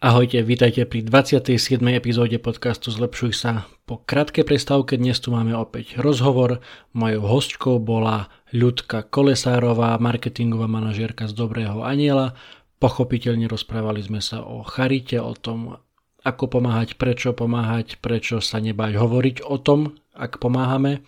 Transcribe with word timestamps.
Ahojte, 0.00 0.40
vítajte 0.40 0.88
pri 0.88 1.04
27. 1.04 1.76
epizóde 1.92 2.40
podcastu 2.40 2.88
Zlepšuj 2.88 3.36
sa. 3.36 3.68
Po 3.84 4.00
krátkej 4.00 4.48
prestávke 4.48 4.96
dnes 4.96 5.20
tu 5.20 5.28
máme 5.28 5.52
opäť 5.52 6.00
rozhovor. 6.00 6.64
Mojou 6.96 7.20
hostkou 7.28 7.76
bola 7.76 8.32
Ľudka 8.48 9.12
Kolesárová, 9.12 10.00
marketingová 10.00 10.72
manažérka 10.72 11.28
z 11.28 11.36
Dobrého 11.36 11.84
aniela. 11.84 12.32
Pochopiteľne 12.80 13.44
rozprávali 13.44 14.00
sme 14.00 14.24
sa 14.24 14.40
o 14.40 14.64
charite, 14.64 15.20
o 15.20 15.36
tom, 15.36 15.76
ako 16.24 16.48
pomáhať, 16.48 16.96
prečo 16.96 17.36
pomáhať, 17.36 18.00
prečo 18.00 18.40
sa 18.40 18.56
nebáť 18.56 18.96
hovoriť 18.96 19.44
o 19.44 19.60
tom, 19.60 20.00
ak 20.16 20.40
pomáhame. 20.40 21.04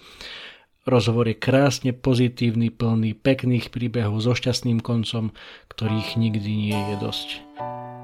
Rozhovor 0.84 1.32
je 1.32 1.40
krásne 1.40 1.96
pozitívny, 1.96 2.68
plný 2.68 3.16
pekných 3.16 3.72
príbehov 3.72 4.20
so 4.20 4.36
šťastným 4.36 4.84
koncom, 4.84 5.32
ktorých 5.72 6.20
nikdy 6.20 6.52
nie 6.68 6.77
je 6.77 6.96
dosť. 7.00 7.29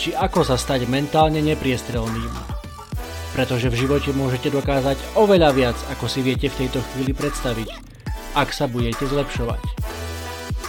či 0.00 0.16
ako 0.16 0.48
sa 0.48 0.56
stať 0.56 0.88
mentálne 0.88 1.44
nepriestrelným. 1.44 2.32
Pretože 3.36 3.68
v 3.68 3.84
živote 3.84 4.16
môžete 4.16 4.48
dokázať 4.48 4.96
oveľa 5.12 5.52
viac, 5.52 5.76
ako 5.92 6.08
si 6.08 6.24
viete 6.24 6.48
v 6.48 6.64
tejto 6.64 6.80
chvíli 6.80 7.12
predstaviť, 7.12 7.68
ak 8.32 8.48
sa 8.48 8.64
budete 8.64 9.04
zlepšovať. 9.04 9.60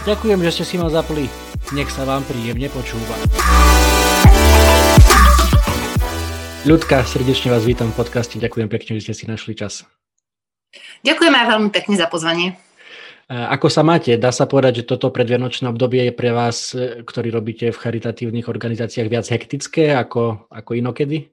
Ďakujem, 0.04 0.40
že 0.44 0.52
ste 0.52 0.64
si 0.68 0.76
ma 0.76 0.92
zapli. 0.92 1.32
Nech 1.72 1.88
sa 1.88 2.04
vám 2.04 2.28
príjemne 2.28 2.68
počúva. 2.68 3.16
Ľudka, 6.68 7.00
srdečne 7.08 7.56
vás 7.56 7.64
vítam 7.64 7.88
v 7.88 8.04
podcaste. 8.04 8.36
Ďakujem 8.36 8.68
pekne, 8.68 9.00
že 9.00 9.10
ste 9.10 9.14
si 9.16 9.24
našli 9.24 9.56
čas. 9.56 9.88
Ďakujem 11.08 11.32
aj 11.32 11.46
veľmi 11.56 11.70
pekne 11.72 11.96
za 11.96 12.06
pozvanie. 12.06 12.60
Ako 13.32 13.72
sa 13.72 13.80
máte? 13.80 14.20
Dá 14.20 14.28
sa 14.28 14.44
povedať, 14.44 14.84
že 14.84 14.88
toto 14.92 15.08
predvianočné 15.08 15.64
obdobie 15.72 16.04
je 16.04 16.12
pre 16.12 16.36
vás, 16.36 16.76
e, 16.76 17.00
ktorý 17.00 17.32
robíte 17.32 17.72
v 17.72 17.80
charitatívnych 17.80 18.44
organizáciách, 18.44 19.08
viac 19.08 19.24
hektické 19.24 19.96
ako, 19.96 20.52
ako 20.52 20.76
inokedy? 20.76 21.32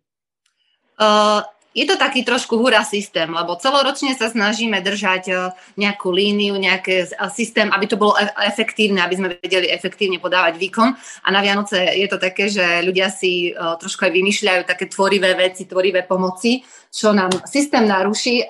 Uh, 0.96 1.44
je 1.76 1.84
to 1.84 2.00
taký 2.00 2.24
trošku 2.24 2.56
hura 2.56 2.88
systém, 2.88 3.28
lebo 3.28 3.60
celoročne 3.60 4.16
sa 4.16 4.32
snažíme 4.32 4.80
držať 4.80 5.24
e, 5.28 5.34
nejakú 5.76 6.08
líniu, 6.08 6.56
nejaký 6.56 7.12
systém, 7.36 7.68
aby 7.68 7.84
to 7.92 8.00
bolo 8.00 8.16
efektívne, 8.48 9.04
aby 9.04 9.16
sme 9.20 9.36
vedeli 9.36 9.68
efektívne 9.68 10.24
podávať 10.24 10.56
výkon. 10.56 10.96
A 10.96 11.28
na 11.36 11.44
Vianoce 11.44 11.84
je 12.00 12.08
to 12.08 12.16
také, 12.16 12.48
že 12.48 12.64
ľudia 12.80 13.12
si 13.12 13.52
trošku 13.52 14.08
aj 14.08 14.16
vymýšľajú 14.16 14.62
také 14.64 14.88
tvorivé 14.88 15.36
veci, 15.36 15.68
tvorivé 15.68 16.08
pomoci, 16.08 16.64
čo 16.96 17.12
nám 17.12 17.44
systém 17.44 17.84
naruší. 17.84 18.48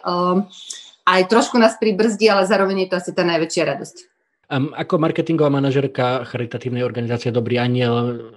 Aj 1.09 1.25
trošku 1.25 1.57
nás 1.57 1.73
pribrzdí, 1.81 2.29
ale 2.29 2.45
zároveň 2.45 2.85
je 2.85 2.89
to 2.93 2.95
asi 3.01 3.11
tá 3.17 3.25
najväčšia 3.25 3.63
radosť. 3.65 3.97
Um, 4.49 4.73
ako 4.77 5.01
marketingová 5.01 5.49
manažerka 5.49 6.25
charitatívnej 6.29 6.85
organizácie 6.85 7.33
Dobrý 7.33 7.57
aniel 7.61 8.29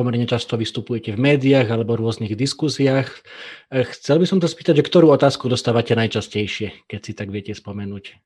pomerne 0.00 0.24
často 0.24 0.56
vystupujete 0.56 1.12
v 1.12 1.20
médiách 1.20 1.68
alebo 1.68 1.92
v 1.92 2.08
rôznych 2.08 2.32
diskusiách. 2.32 3.20
E, 3.68 3.84
chcel 3.92 4.16
by 4.22 4.26
som 4.26 4.40
to 4.40 4.48
spýtať, 4.48 4.80
že 4.80 4.86
ktorú 4.88 5.12
otázku 5.12 5.52
dostávate 5.52 5.92
najčastejšie, 5.92 6.88
keď 6.88 7.00
si 7.04 7.12
tak 7.12 7.28
viete 7.28 7.52
spomenúť? 7.52 8.16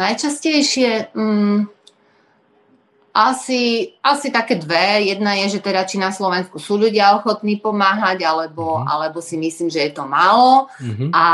Najčastejšie... 0.00 1.12
Mm, 1.12 1.68
asi, 3.10 3.94
asi 4.02 4.28
také 4.30 4.54
dve. 4.54 5.10
Jedna 5.10 5.34
je, 5.44 5.58
že 5.58 5.60
teda 5.64 5.82
či 5.86 5.98
na 5.98 6.14
Slovensku 6.14 6.62
sú 6.62 6.78
ľudia 6.78 7.18
ochotní 7.18 7.58
pomáhať, 7.58 8.22
alebo, 8.22 8.78
uh-huh. 8.78 8.86
alebo 8.86 9.18
si 9.18 9.38
myslím, 9.38 9.70
že 9.70 9.90
je 9.90 9.92
to 9.94 10.06
málo. 10.06 10.70
Uh-huh. 10.78 11.10
A 11.14 11.24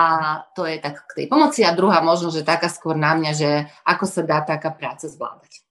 to 0.56 0.64
je 0.64 0.80
tak 0.80 1.04
k 1.08 1.24
tej 1.24 1.26
pomoci. 1.28 1.64
A 1.64 1.76
druhá 1.76 2.00
možno, 2.00 2.32
že 2.32 2.46
taká 2.46 2.72
skôr 2.72 2.96
na 2.96 3.12
mňa, 3.16 3.32
že 3.36 3.50
ako 3.84 4.04
sa 4.08 4.22
dá 4.24 4.40
taká 4.44 4.72
práca 4.72 5.08
zvládať. 5.08 5.64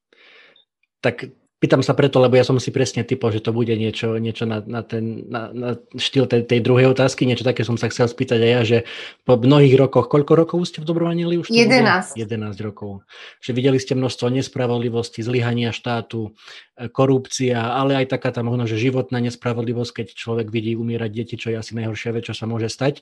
Tak 1.01 1.44
Pýtam 1.65 1.81
sa 1.81 1.97
preto, 1.97 2.21
lebo 2.21 2.37
ja 2.37 2.45
som 2.45 2.61
si 2.61 2.69
presne 2.69 3.01
typol, 3.01 3.33
že 3.33 3.41
to 3.41 3.49
bude 3.49 3.73
niečo, 3.73 4.21
niečo 4.21 4.45
na, 4.45 4.61
na, 4.61 4.85
ten, 4.85 5.25
na, 5.25 5.49
na 5.49 5.73
štýl 5.97 6.29
tej, 6.29 6.45
tej 6.45 6.61
druhej 6.61 6.93
otázky, 6.93 7.25
niečo 7.25 7.41
také 7.41 7.65
som 7.65 7.73
sa 7.73 7.89
chcel 7.89 8.05
spýtať 8.05 8.37
aj 8.37 8.51
ja, 8.53 8.61
že 8.61 8.77
po 9.25 9.33
mnohých 9.33 9.73
rokoch, 9.73 10.05
koľko 10.05 10.37
rokov 10.37 10.61
ste 10.69 10.85
v 10.85 10.93
Dobrovanili 10.93 11.41
už? 11.41 11.49
11. 11.49 12.21
11 12.21 12.21
rokov. 12.61 13.01
Že 13.41 13.57
videli 13.57 13.81
ste 13.81 13.97
množstvo 13.97 14.29
nespravodlivosti, 14.29 15.25
zlyhania 15.25 15.73
štátu, 15.73 16.37
e, 16.77 16.85
korupcia, 16.85 17.57
ale 17.57 17.97
aj 18.05 18.13
taká 18.13 18.29
tá 18.29 18.45
možno, 18.45 18.69
že 18.69 18.77
životná 18.77 19.17
nespravodlivosť, 19.25 20.05
keď 20.05 20.07
človek 20.13 20.53
vidí 20.53 20.77
umierať 20.77 21.09
deti, 21.09 21.33
čo 21.33 21.49
je 21.49 21.57
asi 21.57 21.73
najhoršia 21.73 22.13
vec, 22.13 22.29
čo 22.29 22.37
sa 22.37 22.45
môže 22.45 22.69
stať. 22.69 23.01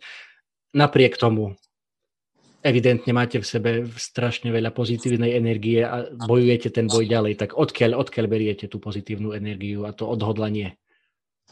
Napriek 0.72 1.20
tomu, 1.20 1.60
evidentne 2.64 3.12
máte 3.12 3.38
v 3.38 3.46
sebe 3.46 3.72
strašne 4.00 4.50
veľa 4.50 4.72
pozitívnej 4.72 5.36
energie 5.36 5.84
a 5.84 6.08
bojujete 6.10 6.72
ten 6.72 6.88
boj 6.88 7.06
ďalej, 7.06 7.38
tak 7.38 7.60
odkiaľ, 7.60 8.00
odkiaľ 8.00 8.26
beriete 8.32 8.66
tú 8.72 8.80
pozitívnu 8.80 9.36
energiu 9.36 9.84
a 9.84 9.92
to 9.92 10.08
odhodlanie? 10.08 10.80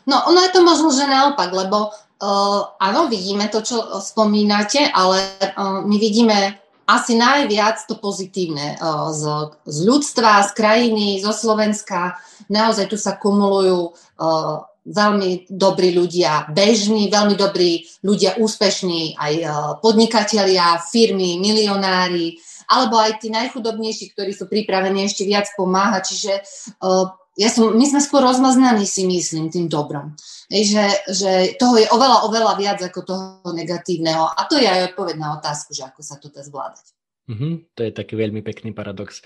No, 0.08 0.24
ono 0.26 0.42
je 0.42 0.52
to 0.56 0.66
možno, 0.66 0.90
že 0.90 1.06
naopak, 1.06 1.54
lebo 1.54 1.94
uh, 1.94 2.62
áno, 2.82 3.06
vidíme 3.12 3.52
to, 3.54 3.62
čo 3.62 4.02
spomínate, 4.02 4.90
ale 4.90 5.38
uh, 5.54 5.86
my 5.86 5.96
vidíme 6.00 6.58
asi 6.90 7.14
najviac 7.14 7.86
to 7.86 8.02
pozitívne 8.02 8.82
uh, 8.82 9.14
z, 9.14 9.24
z 9.70 9.78
ľudstva, 9.86 10.48
z 10.50 10.52
krajiny, 10.58 11.22
zo 11.22 11.36
Slovenska. 11.36 12.18
Naozaj 12.50 12.90
tu 12.90 12.98
sa 12.98 13.20
kumulujú 13.20 13.94
uh, 13.94 14.66
veľmi 14.82 15.52
dobrí 15.52 15.94
ľudia, 15.94 16.50
bežní, 16.50 17.08
veľmi 17.08 17.38
dobrí 17.38 17.86
ľudia, 18.02 18.42
úspešní, 18.42 19.14
aj 19.14 19.34
e, 19.38 19.46
podnikatelia, 19.78 20.82
firmy, 20.82 21.38
milionári, 21.38 22.38
alebo 22.72 22.98
aj 22.98 23.20
tí 23.20 23.28
najchudobnejší, 23.30 24.16
ktorí 24.16 24.32
sú 24.32 24.48
pripravení 24.48 25.04
ešte 25.04 25.28
viac 25.28 25.52
pomáhať. 25.60 26.04
Čiže 26.08 26.34
uh, 26.80 27.12
ja 27.36 27.52
som, 27.52 27.76
my 27.76 27.84
sme 27.84 28.00
skôr 28.00 28.24
rozmaznaní, 28.24 28.88
si 28.88 29.04
myslím, 29.04 29.52
tým 29.52 29.68
dobrom. 29.68 30.16
Ej, 30.48 30.80
že, 30.80 30.86
že 31.12 31.32
toho 31.60 31.76
je 31.76 31.88
oveľa, 31.92 32.32
oveľa 32.32 32.54
viac 32.56 32.80
ako 32.80 33.00
toho 33.04 33.52
negatívneho. 33.52 34.24
A 34.24 34.48
to 34.48 34.56
je 34.56 34.72
aj 34.72 34.96
odpoveď 34.96 35.16
na 35.20 35.36
otázku, 35.36 35.76
že 35.76 35.84
ako 35.84 36.00
sa 36.00 36.16
to 36.16 36.32
dá 36.32 36.48
zvládať. 36.48 36.96
Mm-hmm, 37.28 37.54
to 37.76 37.82
je 37.84 37.92
taký 37.92 38.16
veľmi 38.16 38.40
pekný 38.40 38.72
paradox. 38.72 39.20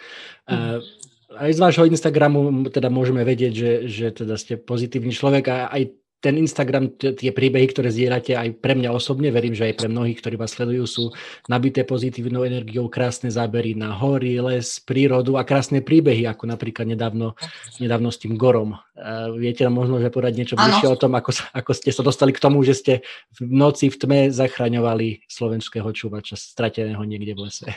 Mm. 0.49 0.81
Uh, 0.81 1.13
aj 1.33 1.51
z 1.57 1.59
vášho 1.59 1.85
Instagramu 1.89 2.69
teda 2.69 2.93
môžeme 2.93 3.25
vedieť, 3.25 3.53
že, 3.53 3.71
že 3.89 4.05
teda 4.13 4.37
ste 4.37 4.61
pozitívny 4.61 5.09
človek 5.09 5.45
a 5.49 5.57
aj 5.73 5.95
ten 6.25 6.41
Instagram, 6.41 6.97
tie 6.97 7.29
príbehy, 7.29 7.69
ktoré 7.69 7.93
zdieľate 7.93 8.33
aj 8.33 8.57
pre 8.57 8.73
mňa 8.73 8.89
osobne, 8.89 9.29
verím, 9.29 9.53
že 9.53 9.69
aj 9.69 9.77
pre 9.77 9.85
mnohých, 9.85 10.17
ktorí 10.25 10.41
vás 10.41 10.57
sledujú, 10.57 10.83
sú 10.89 11.03
nabité 11.45 11.85
pozitívnou 11.85 12.41
energiou, 12.41 12.89
krásne 12.89 13.29
zábery 13.29 13.77
na 13.77 13.93
hory, 13.93 14.41
les, 14.41 14.81
prírodu 14.81 15.37
a 15.37 15.45
krásne 15.45 15.85
príbehy, 15.85 16.25
ako 16.25 16.49
napríklad 16.49 16.89
nedávno, 16.89 17.37
nedávno 17.77 18.09
s 18.09 18.17
tým 18.17 18.41
Gorom. 18.41 18.73
Uh, 18.73 19.37
viete 19.37 19.69
nám 19.69 19.77
možno, 19.77 20.01
že 20.01 20.09
povedať 20.09 20.33
niečo 20.41 20.57
bližšie 20.57 20.89
o 20.89 20.97
tom, 20.97 21.13
ako, 21.13 21.29
ako 21.53 21.71
ste 21.77 21.93
sa 21.93 22.01
dostali 22.01 22.33
k 22.33 22.41
tomu, 22.41 22.65
že 22.65 22.73
ste 22.73 22.93
v 23.37 23.39
noci 23.45 23.93
v 23.93 23.97
tme 24.01 24.19
zachraňovali 24.33 25.29
slovenského 25.29 25.93
čuvača 25.93 26.33
strateného 26.33 27.05
niekde 27.05 27.37
v 27.37 27.41
lese. 27.45 27.69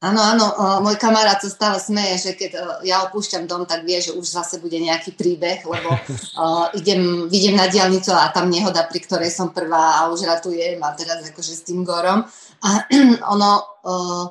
Áno, 0.00 0.16
áno, 0.16 0.46
môj 0.80 0.96
kamarát 0.96 1.44
sa 1.44 1.52
stále 1.52 1.76
smeje, 1.76 2.24
že 2.24 2.30
keď 2.32 2.80
ja 2.88 3.04
opúšťam 3.04 3.44
dom, 3.44 3.68
tak 3.68 3.84
vie, 3.84 4.00
že 4.00 4.16
už 4.16 4.24
zase 4.24 4.56
bude 4.56 4.80
nejaký 4.80 5.12
príbeh, 5.12 5.60
lebo 5.60 5.92
uh, 5.92 6.72
idem, 6.72 7.28
idem 7.28 7.52
na 7.52 7.68
diálnicu 7.68 8.08
a 8.16 8.32
tam 8.32 8.48
nehoda, 8.48 8.88
pri 8.88 8.96
ktorej 9.04 9.28
som 9.28 9.52
prvá 9.52 10.00
a 10.00 10.08
už 10.08 10.24
ratujem 10.24 10.80
a 10.80 10.96
teraz 10.96 11.20
akože 11.28 11.52
s 11.52 11.66
tým 11.68 11.84
gorom. 11.84 12.24
A 12.64 12.88
ono, 13.36 13.60
uh, 13.84 14.24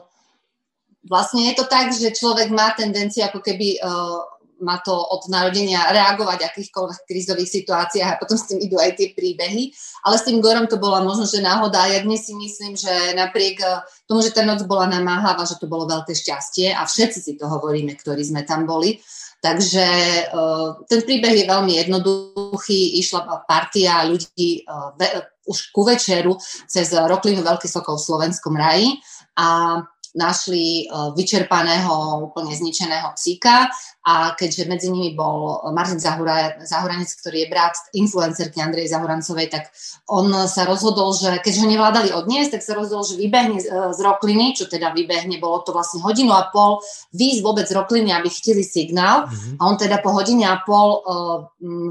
vlastne 1.05 1.45
je 1.45 1.61
to 1.61 1.69
tak, 1.69 1.93
že 1.93 2.17
človek 2.17 2.49
má 2.49 2.73
tendenciu 2.73 3.29
ako 3.29 3.37
keby 3.37 3.77
uh, 3.77 4.25
má 4.59 4.79
to 4.83 4.93
od 4.93 5.27
narodenia 5.31 5.91
reagovať 5.91 6.39
v 6.43 6.47
akýchkoľvek 6.51 6.99
krízových 7.07 7.49
situáciách 7.49 8.11
a 8.15 8.19
potom 8.19 8.35
s 8.35 8.47
tým 8.47 8.59
idú 8.59 8.79
aj 8.79 8.95
tie 8.99 9.11
príbehy. 9.15 9.71
Ale 10.07 10.15
s 10.19 10.25
tým 10.27 10.39
Gorom 10.39 10.67
to 10.67 10.79
bola 10.79 11.03
možno, 11.03 11.27
že 11.27 11.43
náhoda. 11.43 11.87
Ja 11.89 12.03
dnes 12.03 12.27
si 12.27 12.35
myslím, 12.35 12.75
že 12.75 12.91
napriek 13.15 13.57
eh, 13.63 13.81
tomu, 14.05 14.23
že 14.23 14.35
tá 14.35 14.43
noc 14.43 14.63
bola 14.67 14.87
namáhavá, 14.87 15.43
že 15.43 15.59
to 15.59 15.67
bolo 15.67 15.87
veľké 15.87 16.13
šťastie 16.15 16.71
a 16.71 16.83
všetci 16.87 17.19
si 17.19 17.33
to 17.39 17.47
hovoríme, 17.47 17.95
ktorí 17.95 18.21
sme 18.23 18.43
tam 18.43 18.63
boli. 18.67 18.99
Takže 19.39 19.87
uh, 20.35 20.83
ten 20.83 20.99
príbeh 20.99 21.31
je 21.31 21.45
veľmi 21.47 21.79
jednoduchý. 21.79 22.99
Išla 22.99 23.47
partia 23.47 24.03
ľudí 24.03 24.67
ve, 24.99 25.07
už 25.47 25.71
ku 25.71 25.87
večeru 25.87 26.35
cez 26.67 26.91
Roklinu 26.91 27.39
Veľký 27.39 27.71
Sokol 27.71 27.95
v 27.95 28.03
Slovenskom 28.03 28.51
raji 28.59 28.99
a 29.39 29.79
našli 30.17 30.89
uh, 30.89 31.13
vyčerpaného, 31.13 32.25
úplne 32.29 32.53
zničeného 32.55 33.13
psíka 33.13 33.69
a 34.09 34.33
keďže 34.33 34.65
medzi 34.65 34.87
nimi 34.89 35.13
bol 35.13 35.61
Martin 35.69 36.01
Zahura, 36.01 36.57
Zahuranec, 36.65 37.11
ktorý 37.19 37.45
je 37.45 37.51
brat 37.51 37.75
influencerky 37.93 38.57
Andrej 38.57 38.89
Zahurancovej, 38.89 39.53
tak 39.53 39.69
on 40.09 40.31
sa 40.49 40.65
rozhodol, 40.65 41.13
že 41.13 41.37
keďže 41.43 41.61
ho 41.61 41.67
nevládali 41.69 42.09
odniesť, 42.15 42.57
tak 42.57 42.63
sa 42.65 42.73
rozhodol, 42.73 43.05
že 43.05 43.21
vybehne 43.21 43.61
z 43.61 43.99
rokliny, 44.01 44.57
čo 44.57 44.65
teda 44.65 44.95
vybehne, 44.97 45.37
bolo 45.37 45.61
to 45.61 45.75
vlastne 45.75 46.01
hodinu 46.01 46.33
a 46.33 46.49
pol, 46.49 46.81
výjsť 47.13 47.41
vôbec 47.45 47.69
z 47.69 47.75
rokliny, 47.77 48.09
aby 48.09 48.33
chytili 48.33 48.65
signál 48.65 49.29
mm-hmm. 49.29 49.61
a 49.61 49.61
on 49.67 49.77
teda 49.77 50.01
po 50.01 50.09
hodine 50.15 50.49
a 50.49 50.57
pol 50.63 50.87
uh, 51.05 51.37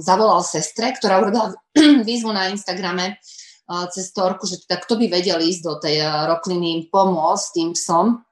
zavolal 0.03 0.43
sestre, 0.43 0.91
ktorá 0.99 1.23
urobila 1.23 1.55
výzvu 2.09 2.35
na 2.35 2.51
Instagrame, 2.51 3.21
cez 3.93 4.11
Torku, 4.17 4.49
že 4.49 4.65
teda 4.65 4.81
kto 4.81 4.97
by 4.97 5.07
vedel 5.13 5.45
ísť 5.45 5.63
do 5.63 5.75
tej 5.77 6.01
rokliny 6.25 6.89
pomôcť 6.89 7.47
tým 7.53 7.71
psom. 7.77 8.25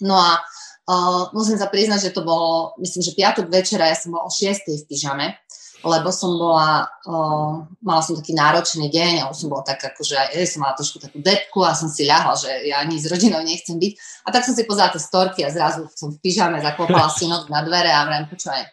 No 0.00 0.16
a 0.16 0.40
uh, 0.40 1.28
musím 1.36 1.60
sa 1.60 1.68
priznať, 1.68 2.10
že 2.10 2.16
to 2.16 2.24
bolo, 2.24 2.72
myslím, 2.80 3.04
že 3.04 3.16
piatok 3.16 3.52
večera, 3.52 3.92
ja 3.92 3.96
som 3.96 4.16
bola 4.16 4.24
o 4.24 4.32
6 4.32 4.64
v 4.64 4.88
pyžame, 4.88 5.36
lebo 5.84 6.08
som 6.08 6.32
bola, 6.36 6.88
uh, 7.04 7.68
mala 7.84 8.00
som 8.00 8.16
taký 8.16 8.32
náročný 8.32 8.88
deň 8.88 9.24
a 9.24 9.28
už 9.28 9.44
som 9.44 9.48
bola 9.52 9.64
tak 9.64 9.84
akože, 9.84 10.16
ja 10.16 10.48
som 10.48 10.64
mala 10.64 10.76
trošku 10.76 10.96
takú 11.00 11.20
depku 11.20 11.60
a 11.60 11.76
som 11.76 11.92
si 11.92 12.08
ľahla, 12.08 12.32
že 12.36 12.48
ja 12.68 12.80
ani 12.80 12.96
s 12.96 13.08
rodinou 13.12 13.44
nechcem 13.44 13.76
byť. 13.76 13.92
A 14.24 14.28
tak 14.32 14.48
som 14.48 14.56
si 14.56 14.64
pozrela 14.64 14.92
tie 14.92 15.00
storky 15.00 15.44
a 15.44 15.52
zrazu 15.52 15.88
som 15.92 16.08
v 16.08 16.20
pyžame 16.24 16.64
zaklopala 16.64 17.12
synok 17.20 17.52
na 17.52 17.60
dvere 17.60 17.92
a 17.92 18.08
vrem, 18.08 18.24
počúvaj, 18.32 18.64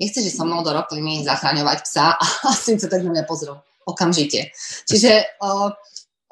nechceš 0.00 0.32
so 0.32 0.48
mnou 0.48 0.64
do 0.64 0.72
rokliny 0.72 1.20
zachraňovať 1.28 1.78
psa? 1.84 2.16
A 2.48 2.50
syn 2.56 2.80
sa 2.80 2.88
tak 2.88 3.04
na 3.04 3.12
mňa 3.12 3.28
pozrel 3.28 3.60
okamžite. 3.86 4.54
Čiže 4.88 5.38
uh, 5.42 5.70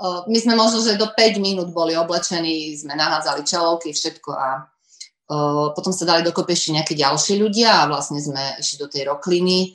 uh, 0.00 0.20
my 0.26 0.38
sme 0.38 0.54
možno, 0.56 0.80
že 0.82 1.00
do 1.00 1.10
5 1.12 1.40
minút 1.42 1.68
boli 1.74 1.94
oblečení, 1.96 2.74
sme 2.76 2.96
nahádzali 2.96 3.42
čelovky, 3.44 3.92
všetko 3.92 4.30
a 4.32 4.48
uh, 4.64 5.66
potom 5.76 5.92
sa 5.92 6.08
dali 6.08 6.26
dokopy 6.26 6.56
ešte 6.56 6.74
nejakí 6.74 6.94
ďalší 6.96 7.38
ľudia 7.38 7.84
a 7.84 7.88
vlastne 7.90 8.18
sme 8.22 8.58
išli 8.58 8.76
do 8.80 8.88
tej 8.88 9.10
rokliny 9.10 9.74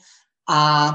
a 0.50 0.92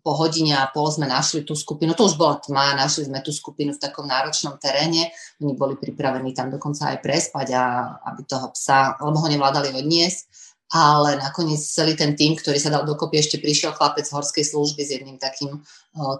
po 0.00 0.16
hodine 0.16 0.56
a 0.56 0.70
pol 0.72 0.88
sme 0.88 1.04
našli 1.04 1.44
tú 1.44 1.52
skupinu, 1.52 1.92
to 1.92 2.08
už 2.08 2.16
bola 2.16 2.40
tma, 2.40 2.72
našli 2.72 3.12
sme 3.12 3.20
tú 3.20 3.28
skupinu 3.28 3.76
v 3.76 3.82
takom 3.82 4.08
náročnom 4.08 4.56
teréne, 4.56 5.12
oni 5.42 5.52
boli 5.52 5.76
pripravení 5.76 6.32
tam 6.32 6.48
dokonca 6.48 6.96
aj 6.96 7.04
prespať 7.04 7.52
a 7.52 7.62
aby 8.08 8.24
toho 8.24 8.48
psa, 8.56 8.96
lebo 9.04 9.20
ho 9.20 9.28
nevládali 9.28 9.74
odniesť 9.76 10.32
ale 10.72 11.20
nakoniec 11.20 11.60
celý 11.60 11.92
ten 11.92 12.16
tým, 12.16 12.32
ktorý 12.32 12.56
sa 12.56 12.72
dal 12.72 12.88
dokopy, 12.88 13.20
ešte 13.20 13.36
prišiel 13.36 13.76
chlapec 13.76 14.08
z 14.08 14.14
horskej 14.16 14.44
služby 14.56 14.80
s 14.80 14.90
jedným 14.96 15.20
takým 15.20 15.60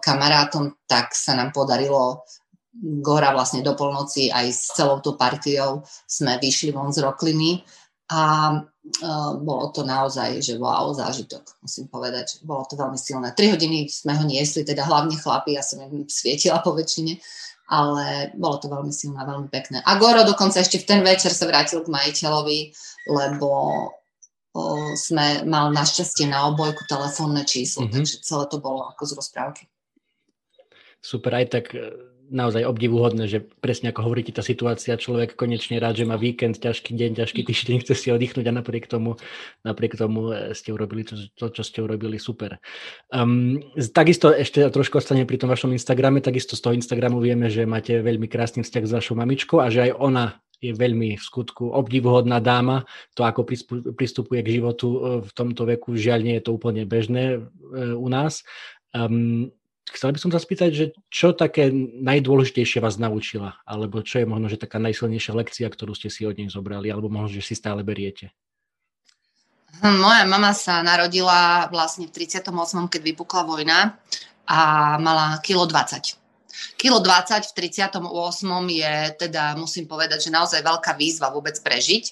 kamarátom, 0.05 0.77
tak 0.85 1.17
sa 1.17 1.33
nám 1.33 1.57
podarilo 1.57 2.21
Gora 3.05 3.37
vlastne 3.37 3.61
do 3.61 3.77
polnoci 3.77 4.33
aj 4.33 4.49
s 4.49 4.73
celou 4.73 5.01
tú 5.05 5.13
partiou 5.17 5.85
sme 6.09 6.41
vyšli 6.41 6.73
von 6.73 6.89
z 6.89 7.05
Rokliny 7.05 7.61
a 8.09 8.53
bolo 9.41 9.69
to 9.77 9.85
naozaj, 9.85 10.41
že 10.41 10.57
wow, 10.57 10.89
zážitok, 10.97 11.61
musím 11.61 11.93
povedať, 11.93 12.37
že 12.37 12.37
bolo 12.49 12.65
to 12.65 12.77
veľmi 12.81 12.97
silné. 12.97 13.37
Tri 13.37 13.53
hodiny 13.53 13.93
sme 13.93 14.17
ho 14.17 14.25
niesli, 14.25 14.65
teda 14.65 14.89
hlavne 14.89 15.17
chlapi, 15.21 15.53
ja 15.57 15.61
som 15.61 15.85
im 15.85 16.09
svietila 16.09 16.65
po 16.65 16.73
väčšine, 16.73 17.21
ale 17.73 18.33
bolo 18.37 18.57
to 18.57 18.73
veľmi 18.73 18.93
silné, 18.93 19.21
veľmi 19.21 19.49
pekné. 19.53 19.85
A 19.85 19.97
Goro 20.01 20.25
dokonca 20.25 20.61
ešte 20.61 20.81
v 20.81 20.89
ten 20.89 21.01
večer 21.05 21.33
sa 21.33 21.45
vrátil 21.49 21.85
k 21.85 21.93
majiteľovi, 21.93 22.61
lebo 23.13 23.49
sme 24.95 25.45
mal 25.49 25.73
našťastie 25.73 26.29
na 26.29 26.49
obojku 26.51 26.85
telefónne 26.89 27.45
číslo, 27.45 27.87
mm-hmm. 27.87 27.95
takže 27.99 28.15
celé 28.23 28.45
to 28.49 28.59
bolo 28.61 28.89
ako 28.89 29.03
z 29.09 29.13
rozprávky. 29.19 29.63
Super, 31.03 31.35
aj 31.35 31.47
tak 31.51 31.75
e, 31.75 31.91
naozaj 32.31 32.63
obdivuhodné, 32.63 33.27
že 33.27 33.43
presne 33.43 33.91
ako 33.91 34.07
hovoríte, 34.07 34.31
tá 34.31 34.41
situácia, 34.41 34.95
človek 34.95 35.35
konečne 35.35 35.83
rád, 35.83 35.99
že 35.99 36.07
má 36.07 36.15
víkend, 36.15 36.63
ťažký 36.63 36.95
deň, 36.95 37.11
ťažký 37.19 37.43
týždeň, 37.43 37.77
chce 37.83 37.95
si 37.99 38.09
oddychnúť 38.15 38.47
a 38.47 38.57
napriek 38.57 38.87
tomu, 38.87 39.19
napriek 39.67 39.99
tomu 39.99 40.31
e, 40.31 40.55
ste 40.55 40.71
urobili 40.71 41.03
to, 41.03 41.19
to 41.35 41.51
čo 41.51 41.63
ste 41.67 41.83
urobili, 41.83 42.23
super. 42.23 42.63
Um, 43.11 43.59
takisto 43.91 44.31
ešte 44.31 44.63
trošku 44.71 45.03
ostane 45.03 45.27
pri 45.27 45.43
tom 45.43 45.51
vašom 45.51 45.75
Instagrame, 45.75 46.23
takisto 46.23 46.55
z 46.55 46.63
toho 46.63 46.79
Instagramu 46.79 47.19
vieme, 47.19 47.51
že 47.51 47.67
máte 47.67 47.99
veľmi 47.99 48.31
krásny 48.31 48.63
vzťah 48.63 48.85
s 48.87 48.95
vašou 48.95 49.19
mamičkou 49.19 49.59
a 49.59 49.69
že 49.75 49.91
aj 49.91 49.99
ona 49.99 50.39
je 50.63 50.71
veľmi 50.71 51.19
v 51.19 51.23
skutku 51.23 51.75
obdivuhodná 51.75 52.39
dáma. 52.39 52.87
To, 53.19 53.27
ako 53.27 53.43
pristupuje 53.99 54.41
k 54.47 54.63
životu 54.63 54.87
e, 54.89 54.99
v 55.27 55.31
tomto 55.35 55.67
veku, 55.67 55.99
žiaľ 55.99 56.23
nie 56.23 56.35
je 56.39 56.47
to 56.47 56.55
úplne 56.55 56.87
bežné 56.87 57.37
e, 57.37 57.41
u 57.99 58.07
nás. 58.07 58.47
Um, 58.95 59.51
chcel 59.91 60.15
by 60.15 60.19
som 60.23 60.31
sa 60.31 60.39
spýtať, 60.39 60.71
že 60.71 60.87
čo 61.11 61.35
také 61.35 61.75
najdôležitejšie 61.99 62.79
vás 62.79 62.95
naučila? 63.03 63.59
Alebo 63.67 64.07
čo 64.07 64.23
je 64.23 64.27
možno, 64.31 64.47
že 64.47 64.63
taká 64.63 64.79
najsilnejšia 64.79 65.35
lekcia, 65.35 65.67
ktorú 65.67 65.99
ste 65.99 66.07
si 66.07 66.23
od 66.23 66.39
nej 66.39 66.47
zobrali? 66.47 66.87
Alebo 66.87 67.11
možno, 67.11 67.43
že 67.43 67.43
si 67.43 67.59
stále 67.59 67.83
beriete? 67.83 68.31
Hm, 69.83 69.99
moja 69.99 70.23
mama 70.31 70.55
sa 70.55 70.79
narodila 70.87 71.67
vlastne 71.75 72.07
v 72.07 72.15
38. 72.15 72.55
keď 72.87 73.01
vypukla 73.03 73.43
vojna 73.43 73.99
a 74.47 74.95
mala 75.03 75.43
kilo 75.43 75.67
20. 75.67 76.22
Kilo 76.77 77.01
20 77.01 77.49
v 77.49 77.53
38. 77.57 78.01
je 78.69 78.95
teda, 79.17 79.57
musím 79.57 79.89
povedať, 79.89 80.29
že 80.29 80.35
naozaj 80.35 80.61
veľká 80.61 80.97
výzva 80.99 81.33
vôbec 81.33 81.57
prežiť. 81.61 82.05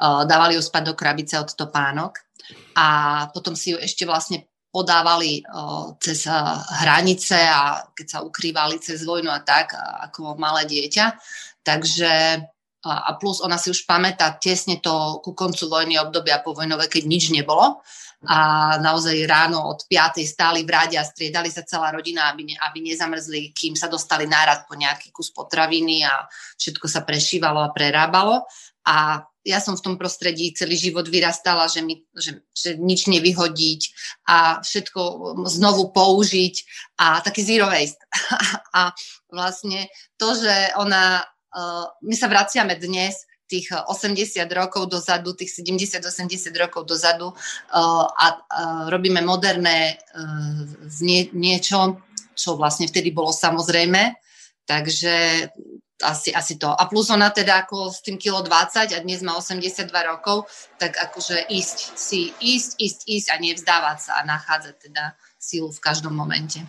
Dávali 0.00 0.56
ju 0.58 0.62
spať 0.62 0.82
do 0.90 0.94
krabice 0.94 1.40
od 1.40 1.52
topánok 1.52 2.20
a 2.76 2.86
potom 3.32 3.56
si 3.56 3.74
ju 3.74 3.78
ešte 3.80 4.04
vlastne 4.04 4.46
podávali 4.70 5.40
cez 6.04 6.28
hranice 6.84 7.38
a 7.40 7.80
keď 7.96 8.06
sa 8.06 8.18
ukrývali 8.20 8.76
cez 8.76 9.08
vojnu 9.08 9.32
a 9.32 9.40
tak, 9.40 9.72
ako 9.76 10.36
malé 10.36 10.68
dieťa. 10.68 11.16
Takže 11.64 12.44
a 12.86 13.10
plus 13.18 13.42
ona 13.42 13.58
si 13.58 13.74
už 13.74 13.82
pamätá 13.82 14.38
tesne 14.38 14.78
to 14.78 15.18
ku 15.18 15.34
koncu 15.34 15.66
vojny 15.66 15.98
obdobia 15.98 16.38
po 16.38 16.54
vojnové, 16.54 16.86
keď 16.86 17.02
nič 17.10 17.34
nebolo 17.34 17.82
a 18.26 18.38
naozaj 18.82 19.26
ráno 19.26 19.62
od 19.70 19.86
5. 19.86 20.22
stáli 20.26 20.66
v 20.66 20.70
rade 20.70 20.98
a 20.98 21.06
striedali 21.06 21.48
sa 21.48 21.62
celá 21.62 21.94
rodina, 21.94 22.28
aby, 22.30 22.52
ne, 22.52 22.56
aby 22.58 22.82
nezamrzli, 22.82 23.54
kým 23.54 23.78
sa 23.78 23.86
dostali 23.86 24.26
nárad 24.26 24.66
po 24.66 24.74
nejaký 24.74 25.14
kus 25.14 25.30
potraviny 25.30 26.02
a 26.02 26.26
všetko 26.58 26.86
sa 26.90 27.06
prešívalo 27.06 27.62
a 27.62 27.72
prerábalo. 27.72 28.42
A 28.86 29.22
ja 29.46 29.62
som 29.62 29.78
v 29.78 29.84
tom 29.86 29.94
prostredí 29.94 30.50
celý 30.54 30.74
život 30.74 31.06
vyrastala, 31.06 31.70
že, 31.70 31.82
mi, 31.86 32.02
že, 32.18 32.42
že 32.50 32.74
nič 32.74 33.06
nevyhodiť 33.06 33.80
a 34.26 34.58
všetko 34.58 35.00
znovu 35.46 35.94
použiť 35.94 36.54
a 36.98 37.22
taký 37.22 37.46
zero 37.46 37.70
waste. 37.70 38.02
a 38.78 38.90
vlastne 39.30 39.86
to, 40.18 40.34
že 40.34 40.74
ona, 40.74 41.22
uh, 41.54 41.86
my 42.02 42.14
sa 42.18 42.26
vraciame 42.26 42.74
dnes 42.74 43.22
tých 43.46 43.70
80 43.70 44.42
eh, 44.42 44.46
rokov 44.52 44.90
dozadu, 44.90 45.32
tých 45.32 45.54
70-80 45.62 46.50
rokov 46.58 46.86
dozadu 46.86 47.30
uh, 47.30 48.06
a 48.06 48.26
uh, 48.36 48.84
robíme 48.90 49.22
moderné 49.22 49.96
uh, 49.96 50.66
nie, 51.00 51.30
niečo, 51.32 52.02
čo 52.34 52.58
vlastne 52.58 52.90
vtedy 52.90 53.14
bolo 53.14 53.30
samozrejme. 53.30 54.18
Takže 54.66 55.46
asi, 56.02 56.34
asi 56.34 56.58
to. 56.58 56.68
A 56.68 56.84
plus 56.90 57.08
ona 57.08 57.30
teda 57.30 57.64
ako 57.64 57.88
s 57.88 58.04
tým 58.04 58.18
kilo 58.18 58.42
20 58.42 58.92
a 58.92 58.98
dnes 59.00 59.22
má 59.22 59.38
82 59.38 59.88
rokov, 60.04 60.44
tak 60.76 60.98
akože 60.98 61.48
ísť 61.48 61.96
si, 61.96 62.34
ísť, 62.36 62.76
ísť, 62.76 63.00
ísť 63.08 63.28
a 63.32 63.36
nevzdávať 63.40 63.98
sa 64.02 64.12
a 64.20 64.26
nachádzať 64.28 64.74
teda 64.90 65.16
sílu 65.38 65.72
v 65.72 65.80
každom 65.80 66.12
momente. 66.12 66.60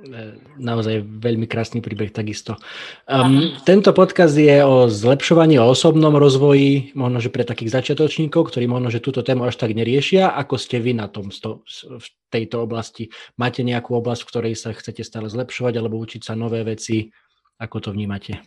E, 0.00 0.40
naozaj 0.56 1.04
veľmi 1.04 1.44
krásny 1.44 1.84
príbeh 1.84 2.08
takisto. 2.08 2.56
Um, 3.04 3.52
tento 3.68 3.92
podcast 3.92 4.32
je 4.32 4.64
o 4.64 4.88
zlepšovaní, 4.88 5.60
o 5.60 5.68
osobnom 5.68 6.16
rozvoji, 6.16 6.96
možno, 6.96 7.20
že 7.20 7.28
pre 7.28 7.44
takých 7.44 7.76
začiatočníkov, 7.76 8.48
ktorí 8.48 8.64
možno, 8.64 8.88
že 8.88 9.04
túto 9.04 9.20
tému 9.20 9.44
až 9.44 9.60
tak 9.60 9.76
neriešia. 9.76 10.32
Ako 10.32 10.56
ste 10.56 10.80
vy 10.80 10.96
na 10.96 11.04
tom 11.12 11.28
sto, 11.28 11.68
v 11.84 12.06
tejto 12.32 12.64
oblasti? 12.64 13.12
Máte 13.36 13.60
nejakú 13.60 13.92
oblasť, 13.92 14.24
v 14.24 14.30
ktorej 14.32 14.54
sa 14.56 14.72
chcete 14.72 15.04
stále 15.04 15.28
zlepšovať 15.28 15.76
alebo 15.76 16.00
učiť 16.00 16.24
sa 16.24 16.32
nové 16.32 16.64
veci? 16.64 17.12
Ako 17.60 17.84
to 17.84 17.92
vnímate? 17.92 18.40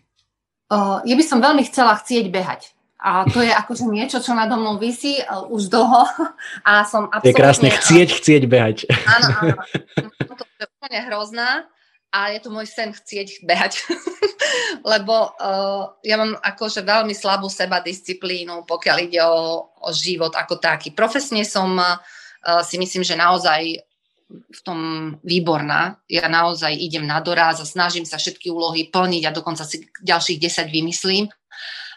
Uh, 0.73 1.05
ja 1.05 1.13
by 1.13 1.21
som 1.21 1.37
veľmi 1.37 1.61
chcela 1.69 1.93
chcieť 2.01 2.33
behať. 2.33 2.73
A 2.97 3.29
to 3.29 3.45
je 3.45 3.51
akože 3.53 3.85
niečo, 3.93 4.23
čo 4.23 4.33
nado 4.33 4.57
mnou 4.57 4.81
vysí 4.81 5.21
uh, 5.21 5.45
už 5.53 5.69
dlho 5.69 6.01
a 6.65 6.81
som 6.81 7.13
absolútne... 7.13 7.29
Je 7.29 7.37
krásne 7.37 7.69
chcieť, 7.69 8.09
chcieť 8.09 8.43
behať. 8.49 8.77
Áno, 9.05 9.27
áno. 9.37 9.55
Úplne 10.93 11.09
hrozná 11.09 11.49
a 12.13 12.29
je 12.29 12.39
to 12.45 12.53
môj 12.53 12.69
sen 12.69 12.93
chcieť 12.93 13.49
behať. 13.49 13.81
Lebo 14.93 15.33
uh, 15.33 15.97
ja 16.05 16.21
mám 16.21 16.37
akože 16.37 16.85
veľmi 16.85 17.17
slabú 17.17 17.49
seba 17.49 17.81
disciplínu, 17.81 18.61
pokiaľ 18.69 18.97
ide 19.01 19.25
o, 19.25 19.73
o 19.73 19.89
život 19.89 20.37
ako 20.37 20.61
taký. 20.61 20.93
Profesne 20.93 21.41
som 21.49 21.73
uh, 21.81 21.97
si 22.61 22.77
myslím, 22.77 23.01
že 23.01 23.17
naozaj 23.17 23.81
v 24.29 24.59
tom 24.61 24.79
výborná. 25.25 25.97
Ja 26.05 26.29
naozaj 26.29 26.77
idem 26.77 27.09
na 27.09 27.25
doraz 27.25 27.57
a 27.57 27.65
snažím 27.65 28.05
sa 28.05 28.21
všetky 28.21 28.53
úlohy 28.53 28.93
plniť 28.93 29.23
a 29.25 29.33
dokonca 29.33 29.65
si 29.65 29.89
ďalších 30.05 30.37
10 30.37 30.69
vymyslím 30.69 31.25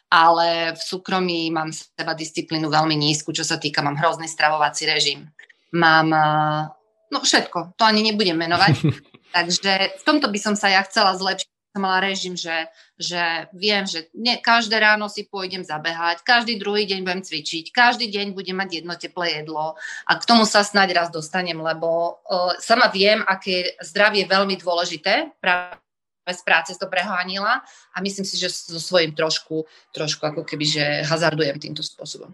ale 0.07 0.79
v 0.79 0.81
súkromí 0.81 1.51
mám 1.51 1.75
seba 1.75 2.15
disciplínu 2.15 2.71
veľmi 2.71 2.95
nízku, 2.95 3.35
čo 3.35 3.43
sa 3.43 3.59
týka, 3.59 3.83
mám 3.83 3.99
hrozný 3.99 4.31
stravovací 4.31 4.87
režim. 4.87 5.27
Mám, 5.75 6.15
no 7.11 7.23
všetko, 7.23 7.79
to 7.79 7.83
ani 7.85 8.03
nebudem 8.07 8.37
menovať. 8.39 8.75
Takže 9.37 10.01
v 10.01 10.03
tomto 10.07 10.33
by 10.33 10.39
som 10.41 10.55
sa 10.57 10.73
ja 10.73 10.81
chcela 10.87 11.13
zlepšiť, 11.13 11.51
som 11.77 11.85
mala 11.85 12.01
režim, 12.01 12.33
že, 12.33 12.73
že 12.97 13.21
viem, 13.53 13.85
že 13.85 14.09
nie, 14.17 14.41
každé 14.41 14.81
ráno 14.81 15.13
si 15.13 15.29
pôjdem 15.29 15.61
zabehať, 15.61 16.25
každý 16.25 16.57
druhý 16.57 16.89
deň 16.89 17.05
budem 17.05 17.21
cvičiť, 17.21 17.69
každý 17.69 18.09
deň 18.09 18.33
budem 18.33 18.57
mať 18.57 18.81
jedno 18.81 18.97
teplé 18.97 19.45
jedlo 19.45 19.77
a 20.09 20.13
k 20.17 20.25
tomu 20.25 20.49
sa 20.49 20.65
snáď 20.65 20.97
raz 20.97 21.09
dostanem, 21.13 21.61
lebo 21.61 22.17
uh, 22.25 22.57
sama 22.65 22.89
viem, 22.89 23.21
aké 23.29 23.77
zdravie 23.85 24.25
je 24.25 24.33
veľmi 24.33 24.57
dôležité. 24.57 25.37
Práve 25.37 25.77
z 26.33 26.43
práce 26.49 26.73
to 26.81 26.89
preháňila 26.89 27.61
a 27.93 27.97
myslím 28.01 28.25
si, 28.25 28.41
že 28.41 28.49
so 28.49 28.81
svojím 28.81 29.13
trošku, 29.13 29.69
trošku 29.93 30.25
ako 30.25 30.49
keby, 30.49 30.65
že 30.65 30.85
hazardujem 31.05 31.61
týmto 31.61 31.85
spôsobom 31.85 32.33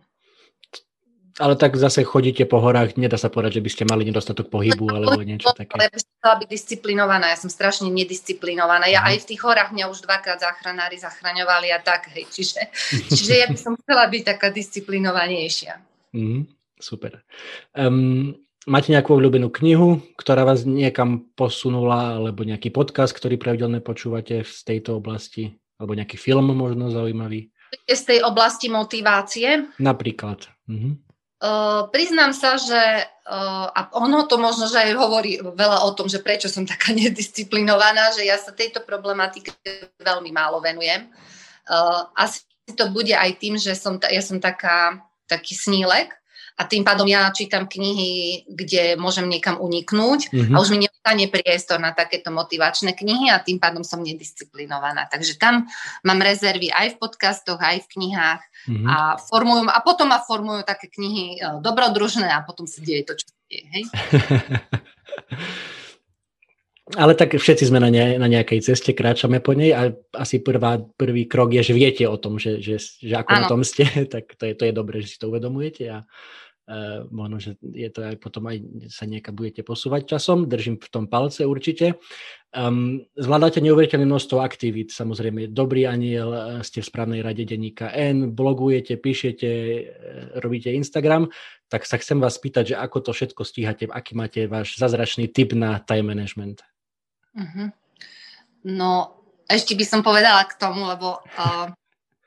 ale 1.40 1.56
tak 1.56 1.76
zase 1.80 2.04
chodíte 2.04 2.44
po 2.44 2.60
horách, 2.60 3.00
nedá 3.00 3.16
sa 3.16 3.32
povedať, 3.32 3.60
že 3.60 3.64
by 3.64 3.70
ste 3.72 3.84
mali 3.88 4.04
nedostatok 4.04 4.52
pohybu 4.52 4.92
alebo 4.92 5.24
niečo 5.24 5.48
také. 5.56 5.80
Ja 5.80 5.88
by 5.88 6.00
som 6.00 6.12
chcela 6.20 6.34
byť 6.44 6.48
disciplinovaná, 6.48 7.24
ja 7.32 7.38
som 7.40 7.48
strašne 7.48 7.88
nedisciplinovaná. 7.88 8.84
Ja 8.92 9.00
aj 9.08 9.24
v 9.24 9.28
tých 9.32 9.40
horách 9.40 9.72
mňa 9.72 9.88
už 9.88 10.04
dvakrát 10.04 10.44
záchranári 10.44 11.00
zachraňovali 11.00 11.72
a 11.72 11.80
tak, 11.80 12.12
hej, 12.12 12.28
čiže, 12.28 12.60
čiže 13.16 13.34
ja 13.38 13.46
by 13.48 13.56
som 13.56 13.72
chcela 13.80 14.04
byť 14.12 14.22
taká 14.28 14.52
disciplinovanejšia. 14.52 15.80
Mm, 16.12 16.44
super. 16.76 17.24
Um, 17.72 18.36
máte 18.68 18.92
nejakú 18.92 19.16
obľúbenú 19.16 19.48
knihu, 19.56 20.04
ktorá 20.20 20.44
vás 20.44 20.68
niekam 20.68 21.32
posunula, 21.32 22.20
alebo 22.20 22.44
nejaký 22.44 22.68
podcast, 22.68 23.16
ktorý 23.16 23.40
pravidelne 23.40 23.80
počúvate 23.80 24.44
z 24.44 24.58
tejto 24.68 25.00
oblasti, 25.00 25.56
alebo 25.80 25.96
nejaký 25.96 26.20
film 26.20 26.52
možno 26.52 26.92
zaujímavý? 26.92 27.48
Z 27.88 28.04
tej 28.04 28.20
oblasti 28.20 28.68
motivácie? 28.68 29.72
Napríklad. 29.80 30.44
Mhm. 30.68 31.11
Uh, 31.42 31.90
priznám 31.90 32.30
sa, 32.30 32.54
že 32.54 32.78
uh, 33.26 33.66
a 33.66 33.90
ono 33.98 34.30
to 34.30 34.38
možno, 34.38 34.70
že 34.70 34.78
aj 34.78 34.94
hovorí 34.94 35.42
veľa 35.42 35.82
o 35.82 35.90
tom, 35.90 36.06
že 36.06 36.22
prečo 36.22 36.46
som 36.46 36.62
taká 36.62 36.94
nedisciplinovaná, 37.02 38.14
že 38.14 38.22
ja 38.22 38.38
sa 38.38 38.54
tejto 38.54 38.86
problematike 38.86 39.50
veľmi 39.98 40.30
málo 40.30 40.62
venujem. 40.62 41.10
Uh, 41.66 42.06
asi 42.14 42.46
to 42.78 42.94
bude 42.94 43.10
aj 43.10 43.42
tým, 43.42 43.58
že 43.58 43.74
som, 43.74 43.98
ja 43.98 44.22
som 44.22 44.38
taká, 44.38 45.02
taký 45.26 45.58
snílek, 45.58 46.14
a 46.56 46.62
tým 46.68 46.84
pádom 46.84 47.08
ja 47.08 47.32
čítam 47.32 47.64
knihy, 47.64 48.44
kde 48.46 48.96
môžem 49.00 49.26
niekam 49.26 49.56
uniknúť 49.56 50.28
mm-hmm. 50.28 50.54
a 50.54 50.56
už 50.60 50.68
mi 50.72 50.84
neostane 50.84 51.26
priestor 51.32 51.80
na 51.80 51.96
takéto 51.96 52.28
motivačné 52.28 52.92
knihy 52.92 53.32
a 53.32 53.40
tým 53.40 53.56
pádom 53.56 53.80
som 53.82 54.04
nedisciplinovaná. 54.04 55.08
Takže 55.08 55.40
tam 55.40 55.66
mám 56.04 56.20
rezervy 56.20 56.68
aj 56.68 56.96
v 56.96 57.00
podcastoch, 57.00 57.60
aj 57.60 57.88
v 57.88 57.90
knihách 57.98 58.42
mm-hmm. 58.68 58.86
a 58.86 58.96
formujú, 59.16 59.68
a 59.72 59.80
potom 59.80 60.12
ma 60.12 60.20
formujú 60.20 60.62
také 60.62 60.92
knihy 60.92 61.40
e, 61.40 61.60
dobrodružné 61.64 62.28
a 62.28 62.44
potom 62.44 62.68
sa 62.68 62.84
deje 62.84 63.02
to, 63.08 63.12
čo 63.16 63.26
sa 63.26 63.38
deje. 63.48 63.64
Hej? 63.72 63.84
Ale 66.82 67.14
tak 67.14 67.38
všetci 67.38 67.70
sme 67.70 67.78
na, 67.78 67.94
ne, 67.94 68.18
na 68.18 68.26
nejakej 68.26 68.58
ceste, 68.58 68.90
kráčame 68.90 69.38
po 69.38 69.54
nej 69.54 69.70
a 69.70 69.94
asi 70.18 70.42
prvá, 70.42 70.82
prvý 70.82 71.30
krok 71.30 71.54
je, 71.54 71.62
že 71.62 71.78
viete 71.78 72.04
o 72.10 72.18
tom, 72.18 72.42
že, 72.42 72.58
že, 72.58 72.82
že 72.82 73.14
ako 73.14 73.30
ano. 73.30 73.38
na 73.38 73.42
tom 73.46 73.60
ste, 73.62 73.86
tak 74.12 74.34
to 74.34 74.50
je, 74.50 74.52
to 74.58 74.66
je 74.66 74.74
dobré, 74.74 74.98
že 74.98 75.14
si 75.14 75.18
to 75.22 75.30
uvedomujete 75.30 75.86
a 75.86 76.02
Uh, 76.62 77.10
možno, 77.10 77.42
že 77.42 77.58
je 77.58 77.90
to 77.90 78.06
aj 78.06 78.22
potom 78.22 78.46
aj 78.46 78.62
sa 78.86 79.02
niekam 79.02 79.34
budete 79.34 79.66
posúvať 79.66 80.14
časom, 80.14 80.46
držím 80.46 80.78
v 80.78 80.88
tom 80.94 81.10
palce 81.10 81.42
určite. 81.42 81.98
Um, 82.54 83.02
zvládate 83.18 83.58
neuveriteľné 83.58 84.06
množstvo 84.06 84.38
aktivít, 84.38 84.94
samozrejme, 84.94 85.50
dobrý 85.50 85.90
aniel, 85.90 86.30
e, 86.30 86.40
ste 86.62 86.78
v 86.78 86.86
správnej 86.86 87.18
rade 87.18 87.42
denníka 87.42 87.90
N, 87.90 88.30
blogujete, 88.30 88.94
píšete, 88.94 89.50
e, 89.50 89.80
robíte 90.38 90.70
Instagram, 90.70 91.34
tak 91.66 91.82
sa 91.82 91.98
chcem 91.98 92.22
vás 92.22 92.38
spýtať, 92.38 92.72
že 92.72 92.76
ako 92.78 93.10
to 93.10 93.10
všetko 93.10 93.42
stíhate, 93.42 93.84
aký 93.90 94.14
máte 94.14 94.46
váš 94.46 94.78
zazračný 94.78 95.34
tip 95.34 95.58
na 95.58 95.82
time 95.82 96.14
management? 96.14 96.62
Uh-huh. 97.32 97.68
No, 98.68 98.90
ešte 99.48 99.74
by 99.74 99.84
som 99.84 100.00
povedala 100.04 100.44
k 100.46 100.56
tomu, 100.56 100.86
lebo 100.86 101.20
uh, 101.20 101.68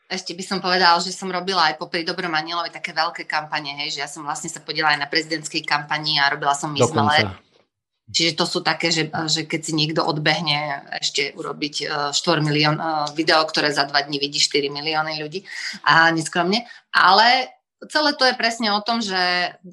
ešte 0.05 0.37
by 0.37 0.43
som 0.45 0.57
povedala, 0.61 1.01
že 1.01 1.09
som 1.09 1.33
robila 1.33 1.73
aj 1.73 1.81
popri 1.81 2.05
Dobrom 2.05 2.33
anielovi 2.33 2.69
také 2.69 2.93
veľké 2.93 3.25
kampane, 3.25 3.73
hej, 3.81 3.97
že 3.97 4.01
ja 4.05 4.09
som 4.09 4.21
vlastne 4.21 4.53
sa 4.53 4.61
podielala 4.61 4.93
aj 4.97 5.01
na 5.01 5.09
prezidentskej 5.09 5.65
kampani 5.65 6.21
a 6.21 6.29
robila 6.29 6.53
som 6.53 6.69
Miss 6.69 6.89
Čiže 8.05 8.37
to 8.37 8.45
sú 8.45 8.61
také, 8.61 8.93
že, 8.93 9.09
že 9.09 9.49
keď 9.49 9.61
si 9.65 9.73
niekto 9.73 10.05
odbehne 10.05 10.85
ešte 11.01 11.33
urobiť 11.33 11.89
4 12.13 12.13
e, 12.13 12.41
milión 12.45 12.77
uh, 12.77 13.09
video, 13.17 13.41
ktoré 13.41 13.73
za 13.73 13.89
dva 13.89 14.05
dní 14.05 14.21
vidí 14.21 14.37
4 14.37 14.69
milióny 14.69 15.17
ľudí 15.25 15.41
a 15.81 16.13
neskromne. 16.13 16.69
Ale 16.93 17.49
celé 17.89 18.13
to 18.13 18.29
je 18.29 18.37
presne 18.37 18.69
o 18.69 18.85
tom, 18.85 19.01
že 19.01 19.17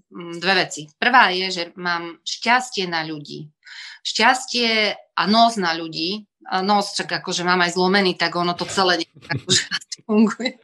mm, 0.08 0.40
dve 0.40 0.64
veci. 0.64 0.88
Prvá 0.96 1.28
je, 1.28 1.52
že 1.52 1.62
mám 1.76 2.24
šťastie 2.24 2.88
na 2.88 3.04
ľudí. 3.04 3.52
Šťastie 4.02 4.98
a 5.14 5.22
nos 5.30 5.54
na 5.56 5.72
ľudí, 5.78 6.26
nos, 6.62 6.92
čak 6.92 7.22
akože 7.22 7.46
mám 7.46 7.62
aj 7.62 7.78
zlomený, 7.78 8.18
tak 8.18 8.34
ono 8.34 8.52
to 8.58 8.66
celé 8.66 9.06
akože 9.32 9.64
funguje. 10.04 10.58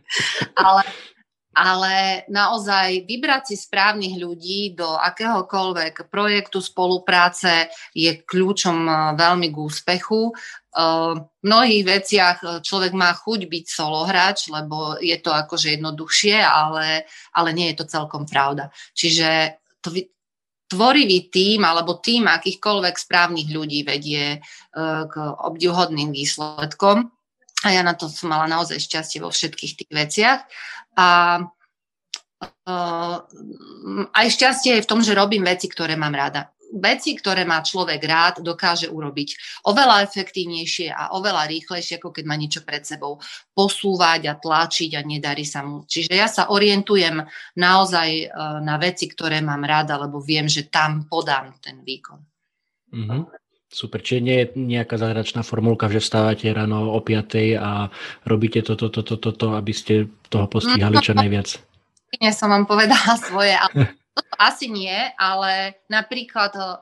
Ale, 0.58 0.82
ale 1.54 1.94
naozaj 2.26 3.06
vybrať 3.06 3.54
si 3.54 3.56
správnych 3.56 4.18
ľudí 4.18 4.74
do 4.74 4.98
akéhokoľvek 4.98 6.10
projektu 6.10 6.58
spolupráce 6.58 7.70
je 7.94 8.10
kľúčom 8.18 8.78
e, 8.86 8.92
veľmi 9.14 9.48
k 9.50 9.56
úspechu. 9.56 10.30
E, 10.30 10.32
v 11.14 11.44
mnohých 11.46 11.84
veciach 11.86 12.38
e, 12.42 12.46
človek 12.62 12.92
má 12.94 13.14
chuť 13.14 13.46
byť 13.46 13.64
solohráč, 13.70 14.50
lebo 14.50 14.98
je 14.98 15.16
to 15.22 15.30
akože 15.30 15.78
jednoduchšie, 15.78 16.42
ale, 16.42 17.06
ale 17.34 17.48
nie 17.54 17.70
je 17.70 17.78
to 17.82 17.86
celkom 17.86 18.26
pravda. 18.26 18.74
Čiže 18.98 19.58
to, 19.78 19.94
tvorivý 20.68 21.32
tým 21.32 21.64
alebo 21.64 21.96
tým 21.96 22.28
akýchkoľvek 22.28 22.94
správnych 22.94 23.48
ľudí 23.48 23.88
vedie 23.88 24.36
e, 24.36 24.38
k 25.08 25.14
obdivhodným 25.18 26.12
výsledkom. 26.12 27.08
A 27.64 27.68
ja 27.72 27.82
na 27.82 27.96
to 27.96 28.06
som 28.06 28.30
mala 28.30 28.46
naozaj 28.46 28.78
šťastie 28.78 29.18
vo 29.24 29.32
všetkých 29.32 29.72
tých 29.82 29.90
veciach. 29.90 30.40
A 31.00 31.08
e, 32.68 32.74
aj 34.12 34.26
šťastie 34.28 34.78
je 34.78 34.84
v 34.84 34.90
tom, 34.90 35.00
že 35.00 35.16
robím 35.16 35.48
veci, 35.48 35.66
ktoré 35.72 35.96
mám 35.96 36.12
rada 36.12 36.52
veci, 36.76 37.16
ktoré 37.16 37.48
má 37.48 37.64
človek 37.64 38.00
rád, 38.04 38.34
dokáže 38.44 38.92
urobiť 38.92 39.28
oveľa 39.64 40.04
efektívnejšie 40.04 40.92
a 40.92 41.16
oveľa 41.16 41.48
rýchlejšie, 41.48 41.96
ako 41.96 42.12
keď 42.12 42.24
má 42.28 42.36
niečo 42.36 42.60
pred 42.62 42.84
sebou 42.84 43.16
posúvať 43.56 44.28
a 44.28 44.34
tlačiť 44.36 44.96
a 44.96 45.00
nedarí 45.00 45.48
sa 45.48 45.64
mu. 45.64 45.88
Čiže 45.88 46.12
ja 46.12 46.28
sa 46.28 46.52
orientujem 46.52 47.24
naozaj 47.56 48.08
e, 48.08 48.26
na 48.60 48.76
veci, 48.76 49.08
ktoré 49.08 49.40
mám 49.40 49.64
ráda, 49.64 49.96
lebo 49.96 50.20
viem, 50.20 50.46
že 50.46 50.68
tam 50.68 51.08
podám 51.08 51.56
ten 51.58 51.80
výkon. 51.80 52.20
Mm-hmm. 52.92 53.22
Super, 53.68 54.00
čiže 54.00 54.24
nie 54.24 54.36
je 54.40 54.46
nejaká 54.56 54.96
zázračná 54.96 55.44
formulka, 55.44 55.92
že 55.92 56.00
vstávate 56.00 56.48
ráno 56.48 56.88
o 56.88 57.00
5 57.04 57.36
a 57.60 57.92
robíte 58.24 58.64
toto, 58.64 58.88
toto, 58.88 59.20
toto, 59.20 59.36
to, 59.36 59.46
aby 59.60 59.76
ste 59.76 60.08
toho 60.32 60.48
postihali 60.48 60.96
čo 61.04 61.12
najviac. 61.12 61.60
Nie 62.16 62.32
som 62.32 62.48
vám 62.48 62.64
povedala 62.64 63.20
svoje, 63.28 63.52
ale 63.52 63.92
asi 64.38 64.70
nie, 64.70 64.94
ale 65.18 65.82
napríklad 65.90 66.52
uh, 66.54 66.78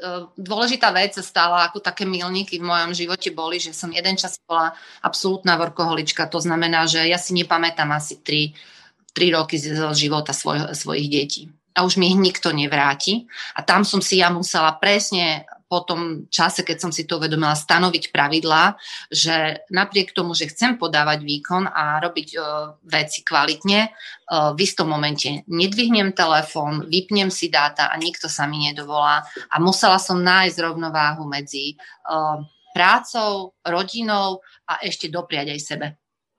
uh, 0.00 0.26
dôležitá 0.34 0.90
vec 0.90 1.14
sa 1.14 1.24
stala, 1.24 1.68
ako 1.68 1.78
také 1.82 2.08
milníky 2.08 2.58
v 2.58 2.68
mojom 2.68 2.92
živote 2.96 3.30
boli, 3.30 3.62
že 3.62 3.76
som 3.76 3.92
jeden 3.92 4.16
čas 4.16 4.40
bola 4.44 4.74
absolútna 5.04 5.54
workoholička. 5.60 6.30
To 6.30 6.40
znamená, 6.42 6.88
že 6.90 7.04
ja 7.06 7.20
si 7.20 7.36
nepamätám 7.36 7.90
asi 7.94 8.18
3, 8.22 9.14
3 9.14 9.36
roky 9.36 9.56
z 9.60 9.80
života 9.94 10.34
svoj, 10.34 10.72
svojich 10.74 11.08
detí. 11.10 11.42
A 11.76 11.86
už 11.86 12.02
mi 12.02 12.10
ich 12.10 12.18
nikto 12.18 12.50
nevráti. 12.50 13.30
A 13.54 13.62
tam 13.62 13.86
som 13.86 14.02
si 14.02 14.18
ja 14.18 14.28
musela 14.28 14.74
presne 14.74 15.46
po 15.70 15.86
tom 15.86 16.26
čase, 16.26 16.66
keď 16.66 16.82
som 16.82 16.90
si 16.90 17.06
to 17.06 17.22
uvedomila, 17.22 17.54
stanoviť 17.54 18.10
pravidlá, 18.10 18.74
že 19.06 19.62
napriek 19.70 20.10
tomu, 20.10 20.34
že 20.34 20.50
chcem 20.50 20.74
podávať 20.74 21.22
výkon 21.22 21.70
a 21.70 22.02
robiť 22.02 22.28
uh, 22.34 22.74
veci 22.82 23.22
kvalitne, 23.22 23.86
uh, 23.86 24.50
v 24.50 24.58
istom 24.66 24.90
momente 24.90 25.46
nedvihnem 25.46 26.10
telefón, 26.10 26.90
vypnem 26.90 27.30
si 27.30 27.46
dáta 27.46 27.86
a 27.86 27.94
nikto 27.94 28.26
sa 28.26 28.50
mi 28.50 28.66
nedovolá. 28.66 29.22
A 29.46 29.62
musela 29.62 30.02
som 30.02 30.18
nájsť 30.18 30.58
rovnováhu 30.58 31.22
medzi 31.30 31.78
uh, 32.10 32.42
prácou, 32.74 33.54
rodinou 33.62 34.42
a 34.66 34.82
ešte 34.82 35.06
dopriať 35.06 35.54
aj 35.54 35.60
sebe. 35.62 35.86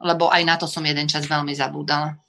Lebo 0.04 0.28
aj 0.28 0.44
na 0.44 0.60
to 0.60 0.68
som 0.68 0.84
jeden 0.84 1.08
čas 1.08 1.24
veľmi 1.24 1.56
zabúdala. 1.56 2.20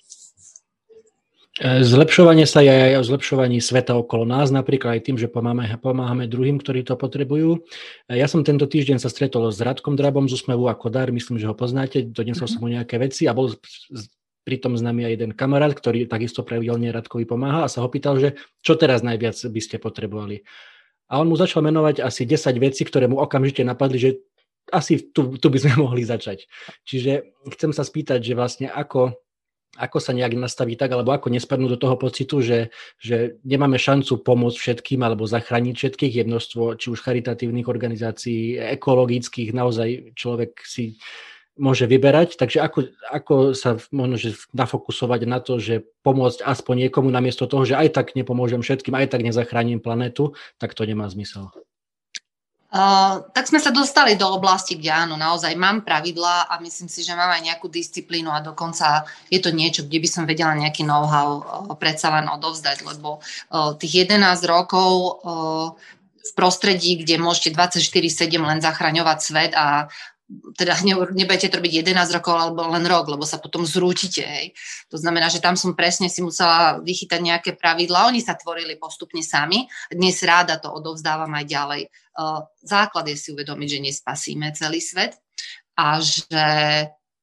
E, 1.63 1.87
zlepšovanie 1.87 2.43
sa 2.43 2.59
je 2.59 2.75
aj 2.75 2.95
o 2.99 3.07
zlepšovaní 3.07 3.63
sveta 3.63 3.95
okolo 3.95 4.27
nás, 4.27 4.51
napríklad 4.51 4.99
aj 4.99 5.03
tým, 5.07 5.15
že 5.15 5.31
pomáhame, 5.31 5.79
pomáhame 5.79 6.27
druhým, 6.27 6.59
ktorí 6.59 6.83
to 6.83 6.99
potrebujú. 6.99 7.63
E, 8.11 8.19
ja 8.19 8.27
som 8.27 8.43
tento 8.43 8.67
týždeň 8.67 8.99
sa 8.99 9.07
stretol 9.07 9.47
s 9.47 9.63
Radkom 9.63 9.95
Drabom 9.95 10.27
z 10.27 10.43
Úsmevu 10.43 10.67
a 10.67 10.75
Kodár, 10.75 11.15
myslím, 11.15 11.39
že 11.39 11.47
ho 11.47 11.55
poznáte, 11.55 12.03
doniesol 12.03 12.51
mm-hmm. 12.51 12.59
som 12.59 12.67
mu 12.67 12.75
nejaké 12.75 12.99
veci 12.99 13.31
a 13.31 13.33
bol 13.33 13.55
pritom 14.43 14.75
s 14.75 14.83
nami 14.83 15.07
aj 15.07 15.13
jeden 15.15 15.33
kamarát, 15.39 15.71
ktorý 15.71 16.11
takisto 16.11 16.43
pravidelne 16.43 16.91
Radkovi 16.91 17.23
pomáha 17.31 17.63
a 17.63 17.71
sa 17.71 17.79
ho 17.79 17.87
pýtal, 17.87 18.19
že 18.19 18.35
čo 18.59 18.75
teraz 18.75 19.07
najviac 19.07 19.39
by 19.39 19.61
ste 19.63 19.79
potrebovali. 19.79 20.43
A 21.15 21.23
on 21.23 21.31
mu 21.31 21.39
začal 21.39 21.63
menovať 21.63 22.03
asi 22.03 22.27
10 22.27 22.59
vecí, 22.59 22.83
ktoré 22.83 23.07
mu 23.07 23.23
okamžite 23.23 23.63
napadli, 23.63 24.03
že 24.03 24.11
asi 24.75 25.15
tu, 25.15 25.39
tu 25.39 25.47
by 25.47 25.59
sme 25.63 25.73
mohli 25.87 26.03
začať. 26.03 26.51
Čiže 26.91 27.39
chcem 27.55 27.71
sa 27.71 27.87
spýtať, 27.87 28.19
že 28.19 28.35
vlastne 28.35 28.67
ako 28.67 29.15
ako 29.81 29.99
sa 30.05 30.13
nejak 30.13 30.37
nastaviť 30.37 30.77
tak, 30.77 30.91
alebo 30.93 31.17
ako 31.17 31.33
nespadnúť 31.33 31.71
do 31.77 31.81
toho 31.81 31.97
pocitu, 31.97 32.45
že, 32.45 32.69
že 33.01 33.41
nemáme 33.41 33.81
šancu 33.81 34.21
pomôcť 34.21 34.59
všetkým 34.61 35.01
alebo 35.01 35.25
zachrániť 35.25 35.75
všetkých. 35.77 36.13
Je 36.21 36.29
množstvo 36.29 36.63
či 36.77 36.87
už 36.93 37.01
charitatívnych 37.01 37.65
organizácií, 37.65 38.61
ekologických, 38.61 39.57
naozaj 39.57 40.13
človek 40.13 40.61
si 40.61 41.01
môže 41.57 41.89
vyberať. 41.89 42.37
Takže 42.37 42.59
ako, 42.61 42.79
ako 43.09 43.35
sa 43.57 43.81
možno 43.93 44.21
že 44.21 44.37
nafokusovať 44.53 45.21
na 45.25 45.41
to, 45.41 45.57
že 45.57 45.85
pomôcť 46.05 46.45
aspoň 46.45 46.89
niekomu 46.89 47.09
namiesto 47.09 47.49
toho, 47.49 47.65
že 47.65 47.77
aj 47.77 47.97
tak 47.97 48.07
nepomôžem 48.13 48.61
všetkým, 48.61 48.93
aj 48.93 49.17
tak 49.17 49.25
nezachránim 49.25 49.81
planetu, 49.81 50.37
tak 50.61 50.77
to 50.77 50.85
nemá 50.85 51.09
zmysel. 51.09 51.49
Uh, 52.73 53.21
tak 53.37 53.53
sme 53.53 53.61
sa 53.61 53.69
dostali 53.69 54.17
do 54.17 54.25
oblasti, 54.25 54.81
kde 54.81 54.89
áno, 54.89 55.21
naozaj 55.21 55.53
mám 55.61 55.85
pravidlá 55.85 56.49
a 56.49 56.57
myslím 56.65 56.89
si, 56.89 57.05
že 57.05 57.13
mám 57.13 57.29
aj 57.29 57.45
nejakú 57.45 57.69
disciplínu 57.69 58.33
a 58.33 58.41
dokonca 58.41 59.05
je 59.29 59.45
to 59.45 59.53
niečo, 59.53 59.85
kde 59.85 60.01
by 60.01 60.09
som 60.09 60.25
vedela 60.25 60.57
nejaký 60.57 60.81
know-how 60.81 61.29
uh, 61.37 61.77
predsa 61.77 62.09
len 62.17 62.33
odovzdať, 62.33 62.89
lebo 62.89 63.21
uh, 63.21 63.77
tých 63.77 64.09
11 64.09 64.25
rokov 64.49 65.21
v 66.23 66.33
prostredí, 66.39 67.03
kde 67.03 67.19
môžete 67.19 67.51
24-7 67.53 68.41
len 68.41 68.63
zachraňovať 68.63 69.19
svet 69.21 69.53
a 69.59 69.91
teda 70.57 70.81
ne, 70.85 70.95
nebudete 71.13 71.53
to 71.53 71.61
robiť 71.61 71.85
11 71.85 72.17
rokov 72.17 72.35
alebo 72.37 72.65
len 72.73 72.85
rok, 72.89 73.09
lebo 73.09 73.25
sa 73.29 73.37
potom 73.37 73.69
zrútite. 73.69 74.25
Hej. 74.25 74.57
To 74.89 74.97
znamená, 74.97 75.29
že 75.29 75.45
tam 75.45 75.57
som 75.57 75.77
presne 75.77 76.09
si 76.09 76.25
musela 76.25 76.81
vychytať 76.81 77.21
nejaké 77.21 77.51
pravidla. 77.57 78.09
Oni 78.09 78.25
sa 78.25 78.37
tvorili 78.37 78.81
postupne 78.81 79.21
sami. 79.21 79.69
Dnes 79.93 80.17
ráda 80.25 80.57
to 80.57 80.73
odovzdávam 80.73 81.33
aj 81.37 81.45
ďalej. 81.45 81.83
Základ 82.65 83.09
je 83.09 83.17
si 83.17 83.29
uvedomiť, 83.33 83.69
že 83.69 83.85
nespasíme 83.85 84.47
celý 84.57 84.81
svet 84.81 85.17
a 85.77 86.01
že 86.01 86.45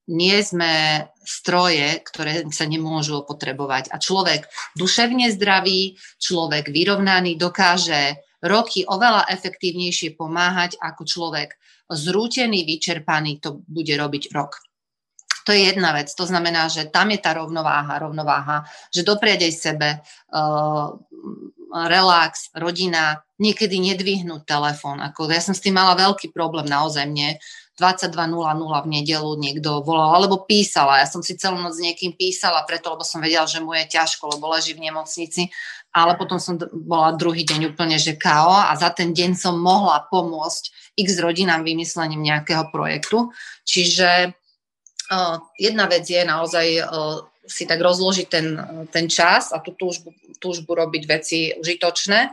nie 0.10 0.42
sme 0.42 1.06
stroje, 1.22 2.02
ktoré 2.02 2.50
sa 2.50 2.66
nemôžu 2.66 3.22
opotrebovať. 3.22 3.94
A 3.94 4.02
človek 4.02 4.50
duševne 4.74 5.30
zdravý, 5.30 6.02
človek 6.18 6.74
vyrovnaný 6.74 7.38
dokáže 7.38 8.18
roky 8.42 8.90
oveľa 8.90 9.30
efektívnejšie 9.30 10.18
pomáhať 10.18 10.82
ako 10.82 11.06
človek 11.06 11.54
zrútený, 11.90 12.64
vyčerpaný 12.64 13.42
to 13.42 13.66
bude 13.66 13.92
robiť 13.92 14.30
rok. 14.32 14.62
To 15.50 15.56
je 15.56 15.74
jedna 15.74 15.98
vec. 15.98 16.14
To 16.14 16.30
znamená, 16.30 16.70
že 16.70 16.94
tam 16.94 17.10
je 17.10 17.18
tá 17.18 17.34
rovnováha, 17.34 18.06
rovnováha, 18.06 18.70
že 18.94 19.02
dopriať 19.02 19.50
aj 19.50 19.54
sebe, 19.58 19.90
uh, 19.98 20.94
relax, 21.70 22.50
rodina, 22.58 23.22
niekedy 23.38 23.78
nedvihnúť 23.78 24.46
telefón. 24.46 25.00
Ako, 25.00 25.30
ja 25.30 25.42
som 25.42 25.54
s 25.54 25.64
tým 25.64 25.78
mala 25.78 25.94
veľký 25.96 26.34
problém 26.34 26.66
naozaj 26.68 27.06
mne. 27.06 27.38
22.00 27.80 28.12
v 28.60 28.88
nedelu 28.92 29.32
niekto 29.40 29.80
volal 29.88 30.20
alebo 30.20 30.44
písala. 30.44 31.00
Ja 31.00 31.08
som 31.08 31.24
si 31.24 31.40
celú 31.40 31.64
noc 31.64 31.80
s 31.80 31.84
niekým 31.84 32.12
písala 32.12 32.68
preto, 32.68 32.92
lebo 32.92 33.08
som 33.08 33.24
vedela, 33.24 33.48
že 33.48 33.64
mu 33.64 33.72
je 33.72 33.88
ťažko, 33.88 34.36
lebo 34.36 34.52
leží 34.52 34.76
v 34.76 34.92
nemocnici 34.92 35.48
ale 35.90 36.14
potom 36.18 36.38
som 36.38 36.58
bola 36.86 37.18
druhý 37.18 37.42
deň 37.42 37.74
úplne, 37.74 37.98
že 37.98 38.18
KO 38.18 38.54
a 38.54 38.74
za 38.78 38.94
ten 38.94 39.10
deň 39.10 39.34
som 39.34 39.58
mohla 39.58 40.06
pomôcť 40.06 40.94
x 41.02 41.18
rodinám 41.18 41.66
vymyslením 41.66 42.22
nejakého 42.22 42.70
projektu. 42.70 43.34
Čiže 43.66 44.30
uh, 44.30 45.36
jedna 45.58 45.90
vec 45.90 46.06
je 46.06 46.22
naozaj 46.22 46.68
uh, 46.86 47.26
si 47.50 47.66
tak 47.66 47.82
rozložiť 47.82 48.28
ten, 48.30 48.48
ten 48.94 49.10
čas 49.10 49.50
a 49.50 49.58
tú 49.60 49.74
túžbu, 49.74 50.14
túžbu 50.38 50.78
robiť 50.78 51.04
veci 51.10 51.52
užitočné. 51.58 52.32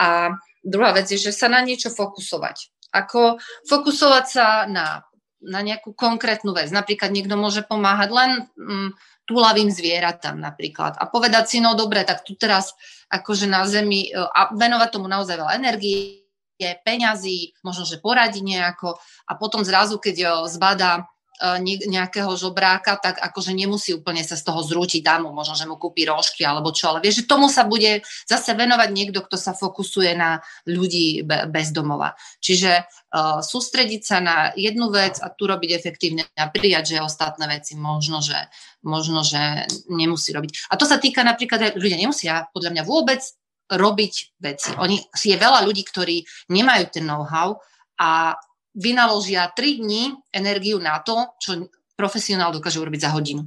A 0.00 0.32
druhá 0.64 0.90
vec 0.96 1.12
je, 1.12 1.20
že 1.20 1.36
sa 1.36 1.52
na 1.52 1.60
niečo 1.60 1.92
fokusovať. 1.92 2.72
Ako 2.96 3.36
fokusovať 3.68 4.24
sa 4.24 4.64
na, 4.64 5.04
na 5.44 5.60
nejakú 5.60 5.92
konkrétnu 5.92 6.56
vec. 6.56 6.72
Napríklad 6.72 7.12
niekto 7.12 7.36
môže 7.36 7.62
pomáhať 7.62 8.10
len... 8.10 8.30
Um, 8.56 8.90
túlavým 9.24 9.72
zvieratám 9.72 10.36
napríklad. 10.36 11.00
A 11.00 11.08
povedať 11.08 11.48
si, 11.48 11.56
no 11.56 11.72
dobre, 11.72 12.04
tak 12.04 12.28
tu 12.28 12.36
teraz 12.36 12.76
akože 13.08 13.48
na 13.48 13.64
zemi 13.64 14.12
e, 14.12 14.20
a 14.20 14.52
venovať 14.52 14.88
tomu 14.92 15.08
naozaj 15.08 15.40
veľa 15.40 15.56
energie, 15.56 16.28
peňazí, 16.60 17.56
možno, 17.64 17.88
že 17.88 18.04
poradí 18.04 18.44
nejako 18.44 19.00
a 19.24 19.32
potom 19.40 19.64
zrazu, 19.64 19.96
keď 19.96 20.44
zbadá 20.44 21.08
E, 21.08 21.13
nejakého 21.42 22.30
žobráka, 22.38 22.94
tak 22.94 23.18
akože 23.18 23.50
nemusí 23.50 23.90
úplne 23.90 24.22
sa 24.22 24.38
z 24.38 24.46
toho 24.46 24.62
zrútiť, 24.62 25.02
dá 25.02 25.18
možno, 25.18 25.58
že 25.58 25.66
mu 25.66 25.74
kúpi 25.74 26.06
rožky 26.06 26.46
alebo 26.46 26.70
čo, 26.70 26.94
ale 26.94 27.02
vie, 27.02 27.10
že 27.10 27.26
tomu 27.26 27.50
sa 27.50 27.66
bude 27.66 28.06
zase 28.24 28.54
venovať 28.54 28.88
niekto, 28.94 29.18
kto 29.18 29.34
sa 29.34 29.50
fokusuje 29.50 30.14
na 30.14 30.38
ľudí 30.70 31.26
bez 31.26 31.74
domova. 31.74 32.14
Čiže 32.38 32.86
uh, 32.86 33.42
sústrediť 33.42 34.02
sa 34.06 34.22
na 34.22 34.36
jednu 34.54 34.94
vec 34.94 35.18
a 35.18 35.26
tu 35.34 35.50
robiť 35.50 35.70
efektívne 35.74 36.22
a 36.38 36.46
prijať, 36.54 36.94
že 36.94 37.04
ostatné 37.04 37.50
veci 37.50 37.74
možno, 37.74 38.22
že, 38.22 38.38
možno, 38.86 39.26
že 39.26 39.66
nemusí 39.90 40.30
robiť. 40.30 40.70
A 40.70 40.78
to 40.78 40.86
sa 40.86 41.02
týka 41.02 41.26
napríklad, 41.26 41.74
ľudia 41.74 41.98
nemusia 41.98 42.46
podľa 42.54 42.70
mňa 42.78 42.82
vôbec 42.86 43.20
robiť 43.66 44.14
veci. 44.38 44.70
Oni, 44.78 45.02
je 45.02 45.34
veľa 45.34 45.66
ľudí, 45.66 45.82
ktorí 45.82 46.22
nemajú 46.52 46.84
ten 46.94 47.04
know-how 47.08 47.58
a 47.98 48.38
vynaložia 48.74 49.48
3 49.54 49.80
dní 49.80 50.12
energiu 50.34 50.82
na 50.82 50.98
to, 51.00 51.38
čo 51.38 51.70
profesionál 51.94 52.50
dokáže 52.50 52.82
urobiť 52.82 53.00
za 53.06 53.14
hodinu. 53.14 53.46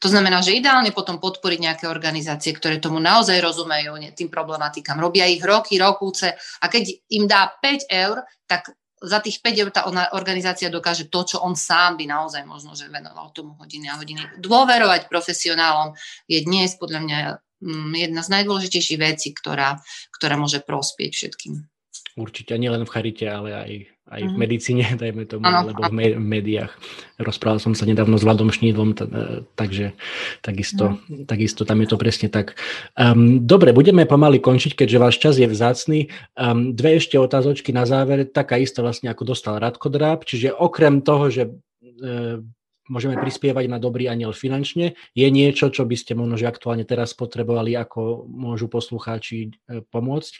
To 0.00 0.06
znamená, 0.06 0.38
že 0.38 0.54
ideálne 0.54 0.94
potom 0.94 1.18
podporiť 1.18 1.58
nejaké 1.58 1.84
organizácie, 1.90 2.54
ktoré 2.54 2.78
tomu 2.78 3.02
naozaj 3.02 3.42
rozumejú, 3.42 3.98
tým 4.14 4.30
problematikám. 4.30 5.02
Robia 5.02 5.26
ich 5.26 5.42
roky, 5.42 5.76
rokúce 5.82 6.30
a 6.34 6.64
keď 6.70 6.94
im 7.10 7.26
dá 7.26 7.50
5 7.58 7.90
eur, 7.90 8.22
tak 8.46 8.70
za 9.04 9.18
tých 9.20 9.42
5 9.42 9.60
eur 9.60 9.70
tá 9.74 9.84
organizácia 10.16 10.72
dokáže 10.72 11.10
to, 11.12 11.36
čo 11.36 11.36
on 11.42 11.58
sám 11.58 12.00
by 12.00 12.06
naozaj 12.08 12.46
možno, 12.46 12.72
že 12.72 12.88
venoval 12.88 13.34
tomu 13.34 13.58
hodiny 13.58 13.90
a 13.90 13.98
hodiny. 13.98 14.40
Dôverovať 14.40 15.10
profesionálom 15.10 15.92
je 16.30 16.40
dnes 16.40 16.72
podľa 16.78 17.00
mňa 17.04 17.18
mm, 17.60 17.92
jedna 17.98 18.20
z 18.24 18.28
najdôležitejších 18.30 19.00
vecí, 19.02 19.34
ktorá, 19.36 19.76
ktorá 20.14 20.40
môže 20.40 20.64
prospieť 20.64 21.12
všetkým. 21.12 21.66
Určite, 22.14 22.54
nielen 22.56 22.86
v 22.86 22.92
charite, 22.94 23.26
ale 23.26 23.50
aj 23.52 23.70
aj 24.04 24.20
v 24.20 24.32
mhm. 24.36 24.38
medicíne, 24.38 24.84
dajme 25.02 25.24
tomu, 25.24 25.44
ano, 25.48 25.72
alebo 25.72 25.80
v, 25.88 25.94
me- 25.94 26.16
v 26.20 26.24
médiách. 26.24 26.72
Rozprával 27.16 27.60
som 27.62 27.72
sa 27.72 27.88
nedávno 27.88 28.20
s 28.20 28.24
Vladom 28.26 28.52
Šnídlom, 28.52 28.92
t- 28.92 29.08
e, 29.08 29.48
takže 29.56 29.96
takisto, 30.44 31.00
no. 31.08 31.24
takisto 31.24 31.64
tam 31.64 31.80
je 31.80 31.88
to 31.88 31.96
presne 31.96 32.28
tak. 32.28 32.58
Um, 33.00 33.40
dobre, 33.48 33.72
budeme 33.72 34.04
pomaly 34.04 34.44
končiť, 34.44 34.76
keďže 34.76 34.98
váš 35.00 35.16
čas 35.22 35.34
je 35.40 35.48
vzácný. 35.48 36.12
Um, 36.36 36.76
dve 36.76 37.00
ešte 37.00 37.16
otázočky 37.16 37.72
na 37.72 37.88
záver, 37.88 38.28
taká 38.28 38.60
istá 38.60 38.84
vlastne 38.84 39.08
ako 39.08 39.32
dostal 39.32 39.56
Radko 39.56 39.88
Dráb, 39.88 40.28
čiže 40.28 40.52
okrem 40.52 41.00
toho, 41.00 41.32
že 41.32 41.42
uh, 41.48 42.44
môžeme 42.84 43.16
prispievať 43.16 43.72
na 43.72 43.80
dobrý 43.80 44.12
aniel 44.12 44.36
finančne, 44.36 45.00
je 45.16 45.28
niečo, 45.32 45.72
čo 45.72 45.88
by 45.88 45.96
ste 45.96 46.12
možno 46.12 46.36
že 46.36 46.44
aktuálne 46.44 46.84
teraz 46.84 47.16
potrebovali, 47.16 47.72
ako 47.72 48.28
môžu 48.28 48.68
poslucháči 48.68 49.48
uh, 49.48 49.80
pomôcť? 49.88 50.34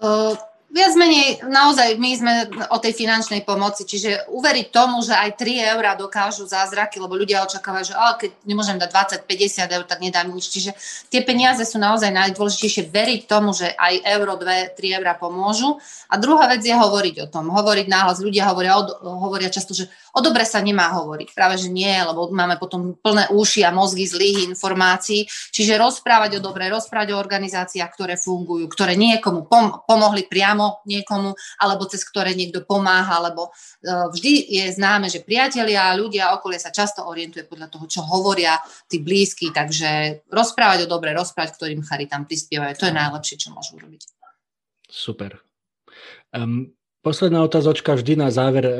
Uh 0.00 0.53
Viac 0.74 0.98
menej, 0.98 1.38
naozaj 1.46 2.02
my 2.02 2.10
sme 2.18 2.32
o 2.74 2.82
tej 2.82 2.98
finančnej 2.98 3.46
pomoci, 3.46 3.86
čiže 3.86 4.26
uveriť 4.26 4.74
tomu, 4.74 5.06
že 5.06 5.14
aj 5.14 5.38
3 5.38 5.70
eurá 5.70 5.94
dokážu 5.94 6.50
zázraky, 6.50 6.98
lebo 6.98 7.14
ľudia 7.14 7.46
očakávajú, 7.46 7.84
že 7.86 7.94
keď 7.94 8.30
nemôžem 8.42 8.82
dať 8.82 9.22
20-50 9.22 9.70
eur, 9.70 9.86
tak 9.86 10.02
nedám 10.02 10.34
nič. 10.34 10.50
Čiže 10.50 10.74
tie 11.14 11.22
peniaze 11.22 11.62
sú 11.62 11.78
naozaj 11.78 12.10
najdôležitejšie, 12.10 12.90
veriť 12.90 13.30
tomu, 13.30 13.54
že 13.54 13.70
aj 13.70 14.02
euro, 14.18 14.34
2, 14.34 14.74
3 14.74 14.98
eurá 14.98 15.14
pomôžu. 15.14 15.78
A 16.10 16.18
druhá 16.18 16.50
vec 16.50 16.66
je 16.66 16.74
hovoriť 16.74 17.22
o 17.22 17.26
tom, 17.30 17.54
hovoriť 17.54 17.86
náhlas. 17.86 18.18
Ľudia 18.18 18.50
hovoria, 18.50 18.74
hovoria 18.98 19.54
často, 19.54 19.78
že 19.78 19.86
o 20.14 20.20
dobre 20.22 20.46
sa 20.46 20.62
nemá 20.62 20.94
hovoriť. 20.94 21.34
Práve, 21.34 21.58
že 21.58 21.68
nie, 21.68 21.90
lebo 21.90 22.30
máme 22.30 22.54
potom 22.56 22.94
plné 22.94 23.26
uši 23.34 23.66
a 23.66 23.74
mozgy 23.74 24.06
zlých 24.06 24.46
informácií. 24.46 25.26
Čiže 25.26 25.74
rozprávať 25.74 26.38
o 26.38 26.40
dobre, 26.40 26.70
rozprávať 26.70 27.12
o 27.12 27.20
organizáciách, 27.20 27.90
ktoré 27.90 28.14
fungujú, 28.14 28.70
ktoré 28.70 28.94
niekomu 28.94 29.50
pom- 29.50 29.82
pomohli 29.84 30.30
priamo 30.30 30.86
niekomu, 30.86 31.34
alebo 31.58 31.82
cez 31.90 32.06
ktoré 32.06 32.38
niekto 32.38 32.62
pomáha, 32.62 33.18
lebo 33.26 33.50
e, 33.50 33.90
vždy 34.14 34.32
je 34.54 34.64
známe, 34.78 35.10
že 35.10 35.26
priatelia 35.26 35.90
a 35.90 35.98
ľudia 35.98 36.30
okolie 36.38 36.62
sa 36.62 36.70
často 36.70 37.02
orientuje 37.02 37.42
podľa 37.44 37.68
toho, 37.74 37.84
čo 37.90 38.00
hovoria 38.06 38.62
tí 38.86 39.02
blízky, 39.02 39.50
takže 39.50 40.22
rozprávať 40.30 40.86
o 40.86 40.90
dobre, 40.90 41.10
rozprávať, 41.10 41.58
ktorým 41.58 41.82
charitám 41.82 42.22
prispievajú, 42.24 42.78
to 42.78 42.88
je 42.88 42.94
najlepšie, 42.94 43.36
čo 43.36 43.50
môžu 43.50 43.76
urobiť. 43.82 44.06
Super. 44.86 45.42
Um, 46.30 46.70
posledná 47.02 47.42
otázočka 47.42 47.98
vždy 47.98 48.14
na 48.14 48.30
záver. 48.30 48.64
E, 48.64 48.74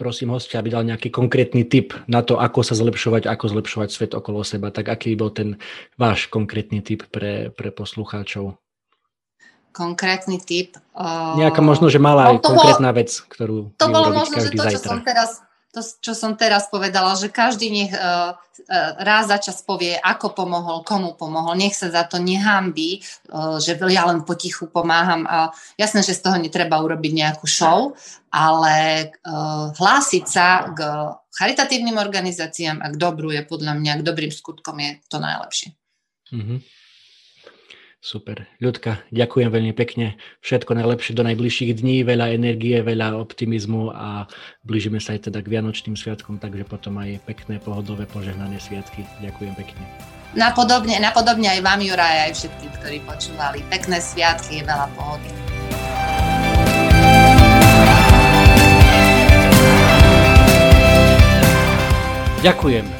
prosím 0.00 0.32
hostia, 0.32 0.64
aby 0.64 0.72
dal 0.72 0.88
nejaký 0.88 1.12
konkrétny 1.12 1.68
tip 1.68 1.92
na 2.08 2.24
to, 2.24 2.40
ako 2.40 2.64
sa 2.64 2.72
zlepšovať, 2.72 3.28
ako 3.28 3.60
zlepšovať 3.60 3.88
svet 3.92 4.12
okolo 4.16 4.40
seba. 4.40 4.72
Tak 4.72 4.88
aký 4.88 5.12
bol 5.12 5.28
ten 5.28 5.60
váš 6.00 6.32
konkrétny 6.32 6.80
tip 6.80 7.04
pre, 7.12 7.52
pre 7.52 7.68
poslucháčov? 7.68 8.56
konkrétny 9.70 10.42
typ. 10.42 10.74
Nejaká 11.38 11.62
možno, 11.62 11.86
že 11.86 12.02
malá 12.02 12.34
no, 12.34 12.42
konkrétna 12.42 12.90
vec, 12.90 13.14
ktorú 13.14 13.70
To 13.78 13.86
bolo 13.86 14.10
možno, 14.10 14.42
že 14.42 14.50
to, 14.50 14.58
čo 14.58 14.66
zajtra. 14.66 14.90
som 14.90 15.00
teraz 15.06 15.30
to, 15.70 15.80
čo 16.02 16.12
som 16.18 16.34
teraz 16.34 16.66
povedala, 16.66 17.14
že 17.14 17.30
každý 17.30 17.70
nech 17.70 17.92
uh, 17.94 18.34
raz 18.98 19.30
za 19.30 19.38
čas 19.38 19.62
povie, 19.62 19.94
ako 19.94 20.34
pomohol, 20.34 20.82
komu 20.82 21.14
pomohol, 21.14 21.54
nech 21.54 21.78
sa 21.78 21.90
za 21.94 22.02
to 22.06 22.18
nehambí, 22.18 23.00
uh, 23.30 23.62
že 23.62 23.78
ja 23.78 24.02
len 24.10 24.26
potichu 24.26 24.66
pomáham. 24.66 25.24
A 25.30 25.54
jasné, 25.78 26.02
že 26.02 26.18
z 26.18 26.26
toho 26.26 26.36
netreba 26.42 26.82
urobiť 26.82 27.12
nejakú 27.14 27.46
show, 27.46 27.94
ale 28.34 29.10
uh, 29.22 29.70
hlásiť 29.74 30.24
sa 30.26 30.70
k 30.74 30.78
charitatívnym 31.38 31.96
organizáciám 31.96 32.82
a 32.82 32.90
k 32.90 32.96
dobru 32.98 33.30
je 33.30 33.46
podľa 33.46 33.78
mňa, 33.78 34.02
k 34.02 34.06
dobrým 34.06 34.32
skutkom 34.34 34.76
je 34.82 34.90
to 35.06 35.22
najlepšie. 35.22 35.70
Mm-hmm. 36.34 36.79
Super. 38.00 38.48
Ľudka, 38.64 39.04
ďakujem 39.12 39.52
veľmi 39.52 39.76
pekne. 39.76 40.16
Všetko 40.40 40.72
najlepšie 40.72 41.12
do 41.12 41.20
najbližších 41.20 41.84
dní, 41.84 42.00
veľa 42.00 42.32
energie, 42.32 42.80
veľa 42.80 43.12
optimizmu 43.20 43.92
a 43.92 44.24
blížime 44.64 44.96
sa 45.04 45.12
aj 45.12 45.28
teda 45.28 45.44
k 45.44 45.52
Vianočným 45.52 46.00
sviatkom, 46.00 46.40
takže 46.40 46.64
potom 46.64 46.96
aj 46.96 47.20
pekné, 47.28 47.60
pohodové, 47.60 48.08
požehnané 48.08 48.56
sviatky. 48.56 49.04
Ďakujem 49.20 49.52
pekne. 49.52 49.84
Napodobne, 50.32 50.96
napodobne 50.96 51.52
aj 51.52 51.60
vám, 51.60 51.84
Juraj, 51.84 52.16
aj 52.24 52.32
všetky, 52.40 52.66
ktorí 52.80 52.98
počúvali. 53.04 53.60
Pekné 53.68 54.00
sviatky, 54.00 54.64
veľa 54.64 54.88
pohody. 54.96 55.28
Ďakujem 62.40 62.99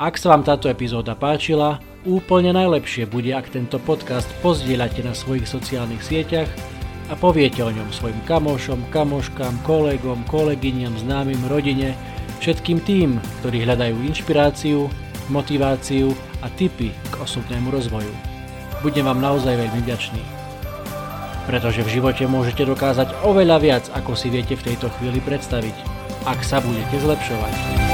Ak 0.00 0.16
sa 0.16 0.32
vám 0.32 0.40
táto 0.40 0.72
epizóda 0.72 1.12
páčila, 1.12 1.76
úplne 2.08 2.56
najlepšie 2.56 3.04
bude, 3.04 3.36
ak 3.36 3.52
tento 3.52 3.76
podcast 3.76 4.24
pozdieľate 4.40 5.04
na 5.04 5.12
svojich 5.12 5.44
sociálnych 5.44 6.00
sieťach 6.00 6.48
a 7.12 7.20
poviete 7.20 7.60
o 7.60 7.68
ňom 7.68 7.92
svojim 7.92 8.16
kamošom, 8.24 8.80
kamoškám, 8.88 9.60
kolegom, 9.60 10.24
kolegyňam, 10.24 10.96
známym, 11.04 11.44
rodine, 11.52 11.92
všetkým 12.40 12.80
tým, 12.80 13.20
ktorí 13.44 13.68
hľadajú 13.68 14.00
inšpiráciu, 14.08 14.88
motiváciu 15.28 16.16
a 16.40 16.48
tipy 16.48 16.96
k 17.12 17.14
osobnému 17.20 17.68
rozvoju. 17.68 18.16
Budem 18.80 19.04
vám 19.04 19.20
naozaj 19.20 19.52
veľmi 19.52 19.84
vďačný. 19.84 20.22
Pretože 21.44 21.84
v 21.84 22.00
živote 22.00 22.24
môžete 22.24 22.64
dokázať 22.64 23.20
oveľa 23.20 23.60
viac, 23.60 23.84
ako 23.92 24.16
si 24.16 24.32
viete 24.32 24.56
v 24.56 24.64
tejto 24.64 24.88
chvíli 24.96 25.20
predstaviť, 25.20 25.76
ak 26.24 26.40
sa 26.40 26.64
budete 26.64 26.96
zlepšovať. 27.04 27.89